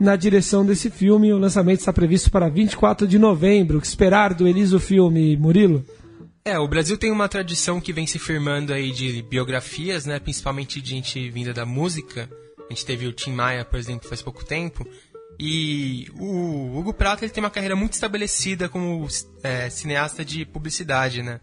na 0.00 0.16
direção 0.16 0.64
desse 0.64 0.90
filme. 0.90 1.32
O 1.32 1.38
lançamento 1.38 1.80
está 1.80 1.92
previsto 1.92 2.30
para 2.30 2.48
24 2.48 3.06
de 3.06 3.18
novembro. 3.18 3.78
O 3.78 3.80
que 3.80 3.86
esperar 3.86 4.34
do 4.34 4.48
Eliso 4.48 4.80
filme, 4.80 5.36
Murilo? 5.36 5.84
É, 6.44 6.58
o 6.58 6.68
Brasil 6.68 6.96
tem 6.96 7.10
uma 7.10 7.28
tradição 7.28 7.80
que 7.80 7.92
vem 7.92 8.06
se 8.06 8.18
firmando 8.18 8.72
aí 8.72 8.92
de 8.92 9.22
biografias, 9.22 10.06
né? 10.06 10.18
Principalmente 10.18 10.80
de 10.80 10.90
gente 10.90 11.28
vinda 11.30 11.52
da 11.52 11.66
música. 11.66 12.28
A 12.68 12.72
gente 12.72 12.86
teve 12.86 13.06
o 13.06 13.12
Tim 13.12 13.32
Maia, 13.32 13.64
por 13.64 13.78
exemplo, 13.78 14.08
faz 14.08 14.22
pouco 14.22 14.44
tempo. 14.44 14.86
E 15.38 16.08
o 16.18 16.78
Hugo 16.78 16.94
Prata 16.94 17.24
ele 17.24 17.32
tem 17.32 17.42
uma 17.42 17.50
carreira 17.50 17.76
muito 17.76 17.92
estabelecida 17.92 18.68
como 18.68 19.06
é, 19.42 19.68
cineasta 19.68 20.24
de 20.24 20.44
publicidade, 20.46 21.22
né? 21.22 21.40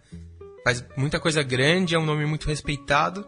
Faz 0.63 0.83
muita 0.97 1.19
coisa 1.19 1.43
grande, 1.43 1.93
é 1.93 1.99
um 1.99 2.05
nome 2.05 2.25
muito 2.25 2.47
respeitado. 2.47 3.25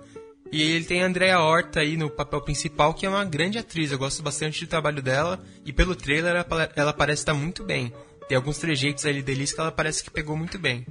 E 0.52 0.62
ele 0.62 0.86
tem 0.86 1.04
a 1.04 1.08
Andrea 1.08 1.40
Horta 1.40 1.82
aí 1.82 1.98
no 1.98 2.10
papel 2.10 2.42
principal, 2.42 2.94
que 2.94 3.06
é 3.06 3.10
uma 3.10 3.26
grande 3.26 3.58
atriz. 3.58 3.92
Eu 3.92 3.98
gosto 3.98 4.24
bastante 4.24 4.64
do 4.66 4.70
trabalho 4.70 5.02
dela. 5.02 5.44
E 5.66 5.74
pelo 5.74 5.96
trailer 5.96 6.46
ela, 6.76 6.94
parece 6.94 7.22
estar 7.22 7.34
muito 7.34 7.64
bem. 7.64 7.92
Tem 8.28 8.36
alguns 8.36 8.58
trejeitos 8.58 9.06
ali 9.06 9.22
da 9.22 9.32
Elis 9.32 9.54
que 9.54 9.60
ela 9.60 9.72
parece 9.72 10.04
que 10.04 10.10
pegou 10.10 10.38
muito 10.38 10.58
bem. 10.58 10.86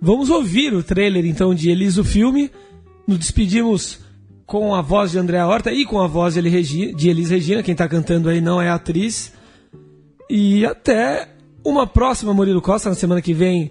Vamos 0.00 0.30
ouvir 0.30 0.72
o 0.74 0.82
trailer 0.82 1.24
então 1.24 1.54
de 1.54 1.70
Elis 1.70 1.96
o 1.96 2.04
filme. 2.04 2.50
Nos 3.06 3.18
despedimos 3.18 4.00
com 4.50 4.74
a 4.74 4.82
voz 4.82 5.12
de 5.12 5.18
Andréa 5.18 5.46
Horta 5.46 5.72
e 5.72 5.86
com 5.86 6.00
a 6.00 6.08
voz 6.08 6.34
de 6.34 7.08
Elis 7.08 7.30
Regina. 7.30 7.62
Quem 7.62 7.70
está 7.70 7.88
cantando 7.88 8.28
aí 8.28 8.40
não 8.40 8.60
é 8.60 8.68
atriz. 8.68 9.32
E 10.28 10.66
até 10.66 11.28
uma 11.64 11.86
próxima 11.86 12.34
Murilo 12.34 12.60
Costa 12.60 12.88
na 12.88 12.96
semana 12.96 13.22
que 13.22 13.32
vem. 13.32 13.70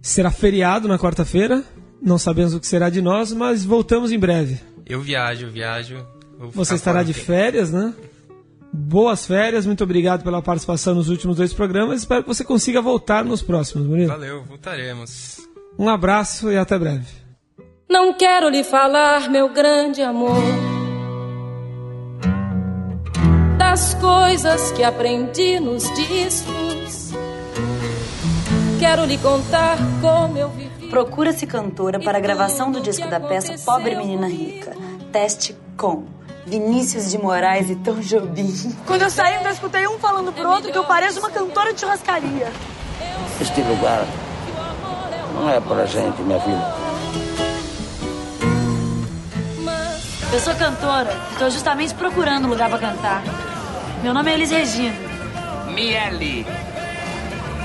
Será 0.00 0.30
feriado 0.30 0.86
na 0.86 1.00
quarta-feira. 1.00 1.64
Não 2.00 2.16
sabemos 2.16 2.54
o 2.54 2.60
que 2.60 2.66
será 2.68 2.90
de 2.90 3.02
nós, 3.02 3.32
mas 3.32 3.64
voltamos 3.64 4.12
em 4.12 4.18
breve. 4.20 4.60
Eu 4.86 5.00
viajo, 5.00 5.46
eu 5.46 5.50
viajo. 5.50 6.06
Você 6.52 6.76
estará 6.76 7.02
de 7.02 7.12
férias, 7.12 7.72
né? 7.72 7.92
Boas 8.72 9.26
férias, 9.26 9.66
muito 9.66 9.82
obrigado 9.82 10.22
pela 10.22 10.40
participação 10.40 10.94
nos 10.94 11.08
últimos 11.08 11.36
dois 11.36 11.52
programas. 11.52 12.02
Espero 12.02 12.22
que 12.22 12.28
você 12.28 12.44
consiga 12.44 12.80
voltar 12.80 13.24
nos 13.24 13.42
próximos, 13.42 13.88
Murilo. 13.88 14.08
Valeu, 14.08 14.44
voltaremos. 14.44 15.40
Um 15.76 15.88
abraço 15.88 16.52
e 16.52 16.56
até 16.56 16.78
breve. 16.78 17.21
Não 17.92 18.14
quero 18.14 18.48
lhe 18.48 18.64
falar, 18.64 19.28
meu 19.28 19.50
grande 19.50 20.00
amor, 20.00 20.42
das 23.58 23.92
coisas 23.92 24.72
que 24.72 24.82
aprendi 24.82 25.60
nos 25.60 25.82
discos. 25.94 27.10
Quero 28.80 29.04
lhe 29.04 29.18
contar 29.18 29.76
como 30.00 30.38
eu 30.38 30.48
vivi. 30.48 30.88
Procura-se 30.88 31.46
cantora 31.46 32.00
para 32.00 32.16
a 32.16 32.20
gravação 32.20 32.72
do 32.72 32.80
disco 32.80 33.06
da 33.08 33.20
peça 33.20 33.56
Pobre 33.62 33.94
Menina 33.94 34.26
Rica. 34.26 34.74
Teste 35.12 35.54
com 35.76 36.04
Vinícius 36.46 37.10
de 37.10 37.18
Moraes 37.18 37.68
e 37.68 37.76
Tom 37.76 38.00
Jobim. 38.00 38.74
Quando 38.86 39.02
eu 39.02 39.10
saí, 39.10 39.34
eu 39.44 39.50
escutei 39.50 39.86
um 39.86 39.98
falando 39.98 40.32
pro 40.32 40.48
outro 40.48 40.72
que 40.72 40.78
eu 40.78 40.84
pareço 40.84 41.20
uma 41.20 41.30
cantora 41.30 41.74
de 41.74 41.80
churrascaria. 41.80 42.50
Este 43.38 43.60
lugar 43.60 44.06
não 45.34 45.50
é 45.50 45.60
pra 45.60 45.84
gente, 45.84 46.22
minha 46.22 46.40
filha. 46.40 46.91
Eu 50.32 50.40
sou 50.40 50.54
cantora 50.54 51.14
e 51.32 51.38
tô 51.38 51.50
justamente 51.50 51.92
procurando 51.94 52.46
um 52.46 52.48
lugar 52.48 52.70
pra 52.70 52.78
cantar. 52.78 53.22
Meu 54.02 54.14
nome 54.14 54.30
é 54.30 54.34
Elis 54.34 54.50
Regina. 54.50 54.96
Miele. 55.74 56.46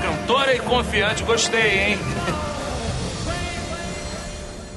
Cantora 0.02 0.54
e 0.54 0.58
confiante, 0.60 1.22
gostei, 1.24 1.92
hein? 1.92 1.98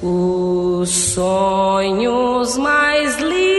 Os 0.02 0.88
sonhos 0.88 2.56
mais 2.56 3.16
lindos 3.18 3.52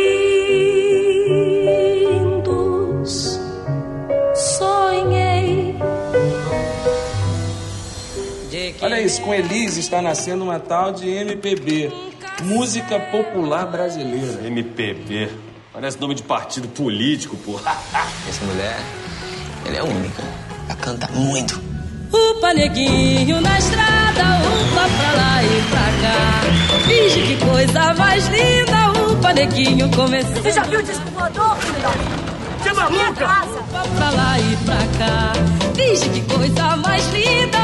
sonhei. 4.35 5.75
Olha 8.81 8.99
isso, 9.01 9.21
com 9.21 9.33
Elise 9.33 9.79
está 9.79 10.01
nascendo 10.01 10.43
uma 10.43 10.59
tal 10.59 10.91
de 10.91 11.07
MPB. 11.07 12.12
Música 12.43 12.99
popular 12.99 13.65
brasileira. 13.67 14.45
MPB. 14.45 15.29
Parece 15.71 15.99
nome 15.99 16.13
de 16.15 16.23
partido 16.23 16.67
político, 16.67 17.35
pô. 17.37 17.59
Essa 18.29 18.45
mulher, 18.45 18.79
ela 19.65 19.77
é 19.77 19.83
única. 19.83 20.21
Ela 20.67 20.75
canta 20.75 21.07
muito. 21.13 21.61
Upa, 22.11 22.53
neguinho 22.53 23.41
na 23.41 23.57
estrada, 23.57 24.21
upa 24.21 24.87
pra 24.97 25.11
lá 25.15 25.43
e 25.43 25.61
pra 25.69 25.79
cá. 26.01 26.41
Finge 26.87 27.21
que 27.23 27.45
coisa 27.45 27.93
mais 27.95 28.27
linda, 28.27 28.91
upa, 29.11 29.33
neguinho 29.33 29.89
começou. 29.89 30.35
Você 30.35 30.51
já 30.51 30.63
viu 30.63 30.79
o 30.79 30.83
disco 30.83 31.09
voador, 31.11 31.57
Você 31.57 32.69
é 32.69 32.73
maluca? 32.73 33.25
Upa 33.25 33.83
pra 33.95 34.09
lá 34.11 34.39
e 34.39 34.55
pra 34.57 34.75
cá. 34.99 35.33
Finge 35.75 36.09
que 36.09 36.21
coisa 36.31 36.77
mais 36.77 37.03
linda, 37.11 37.57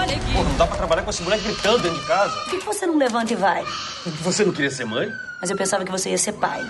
upa, 0.00 0.06
neguinho. 0.06 0.32
Pô, 0.36 0.42
não 0.42 0.56
dá 0.56 0.66
pra 0.66 0.76
trabalhar 0.76 1.02
com 1.02 1.10
esse 1.10 1.22
moleque 1.22 1.44
gritando 1.44 1.78
dentro 1.78 1.98
de 1.98 2.06
casa. 2.06 2.34
Por 2.44 2.58
que 2.58 2.64
você 2.64 2.86
não 2.86 2.96
levanta 2.96 3.32
e 3.32 3.36
vai? 3.36 3.64
Você 4.22 4.44
não 4.44 4.52
queria 4.52 4.70
ser 4.70 4.84
mãe? 4.84 5.10
Mas 5.40 5.50
eu 5.50 5.56
pensava 5.56 5.84
que 5.84 5.90
você 5.90 6.10
ia 6.10 6.18
ser 6.18 6.32
pai. 6.32 6.60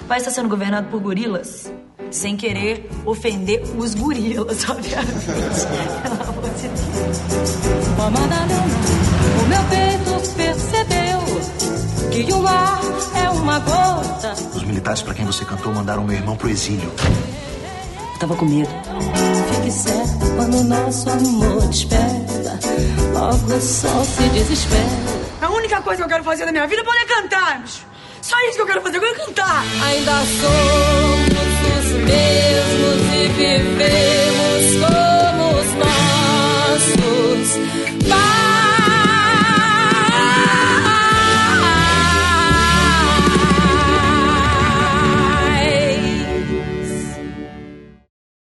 O 0.00 0.04
país 0.04 0.22
está 0.22 0.34
sendo 0.34 0.48
governado 0.48 0.88
por 0.88 1.00
gorilas, 1.00 1.72
sem 2.10 2.36
querer 2.36 2.88
ofender 3.06 3.62
os 3.76 3.94
gorilas, 3.94 4.64
obviamente. 4.68 5.26
Pelo 6.02 6.22
amor 6.28 6.50
de 6.50 6.68
Deus. 6.68 7.18
Madalena, 7.96 8.64
o 9.40 9.46
meu 9.48 9.64
peito 9.64 10.34
percebeu 10.36 11.20
que 12.10 12.32
o 12.32 12.42
mar 12.42 12.80
é 13.16 13.30
uma 13.30 13.58
gota. 13.60 14.32
Os 14.54 14.62
militares 14.62 15.02
para 15.02 15.14
quem 15.14 15.24
você 15.24 15.44
cantou 15.44 15.72
mandaram 15.72 16.04
meu 16.04 16.16
irmão 16.16 16.36
pro 16.36 16.50
exílio. 16.50 16.92
Eu 18.12 18.18
tava 18.18 18.36
com 18.36 18.44
medo. 18.44 18.83
Fique 19.00 19.70
certo 19.70 20.34
quando 20.36 20.58
o 20.58 20.64
nosso 20.64 21.10
amor 21.10 21.66
desperta. 21.68 22.58
Logo 23.12 23.54
o 23.54 23.60
sol 23.60 24.04
se 24.04 24.22
desespera. 24.30 25.24
A 25.40 25.50
única 25.50 25.80
coisa 25.82 25.98
que 25.98 26.04
eu 26.04 26.08
quero 26.08 26.24
fazer 26.24 26.44
na 26.46 26.52
minha 26.52 26.66
vida 26.66 26.82
é 26.82 26.84
poder 26.84 27.06
cantar, 27.06 27.60
bicho. 27.60 27.86
Só 28.22 28.36
isso 28.48 28.56
que 28.56 28.62
eu 28.62 28.66
quero 28.66 28.80
fazer, 28.80 28.96
eu 28.96 29.00
quero 29.02 29.26
cantar. 29.26 29.64
Ainda 29.84 30.12
somos 30.40 31.44
os 31.76 31.92
mesmos 32.04 33.00
e 33.14 33.28
vivemos 33.36 34.64
como 34.80 35.44
os 35.60 35.70
nossos. 35.84 37.48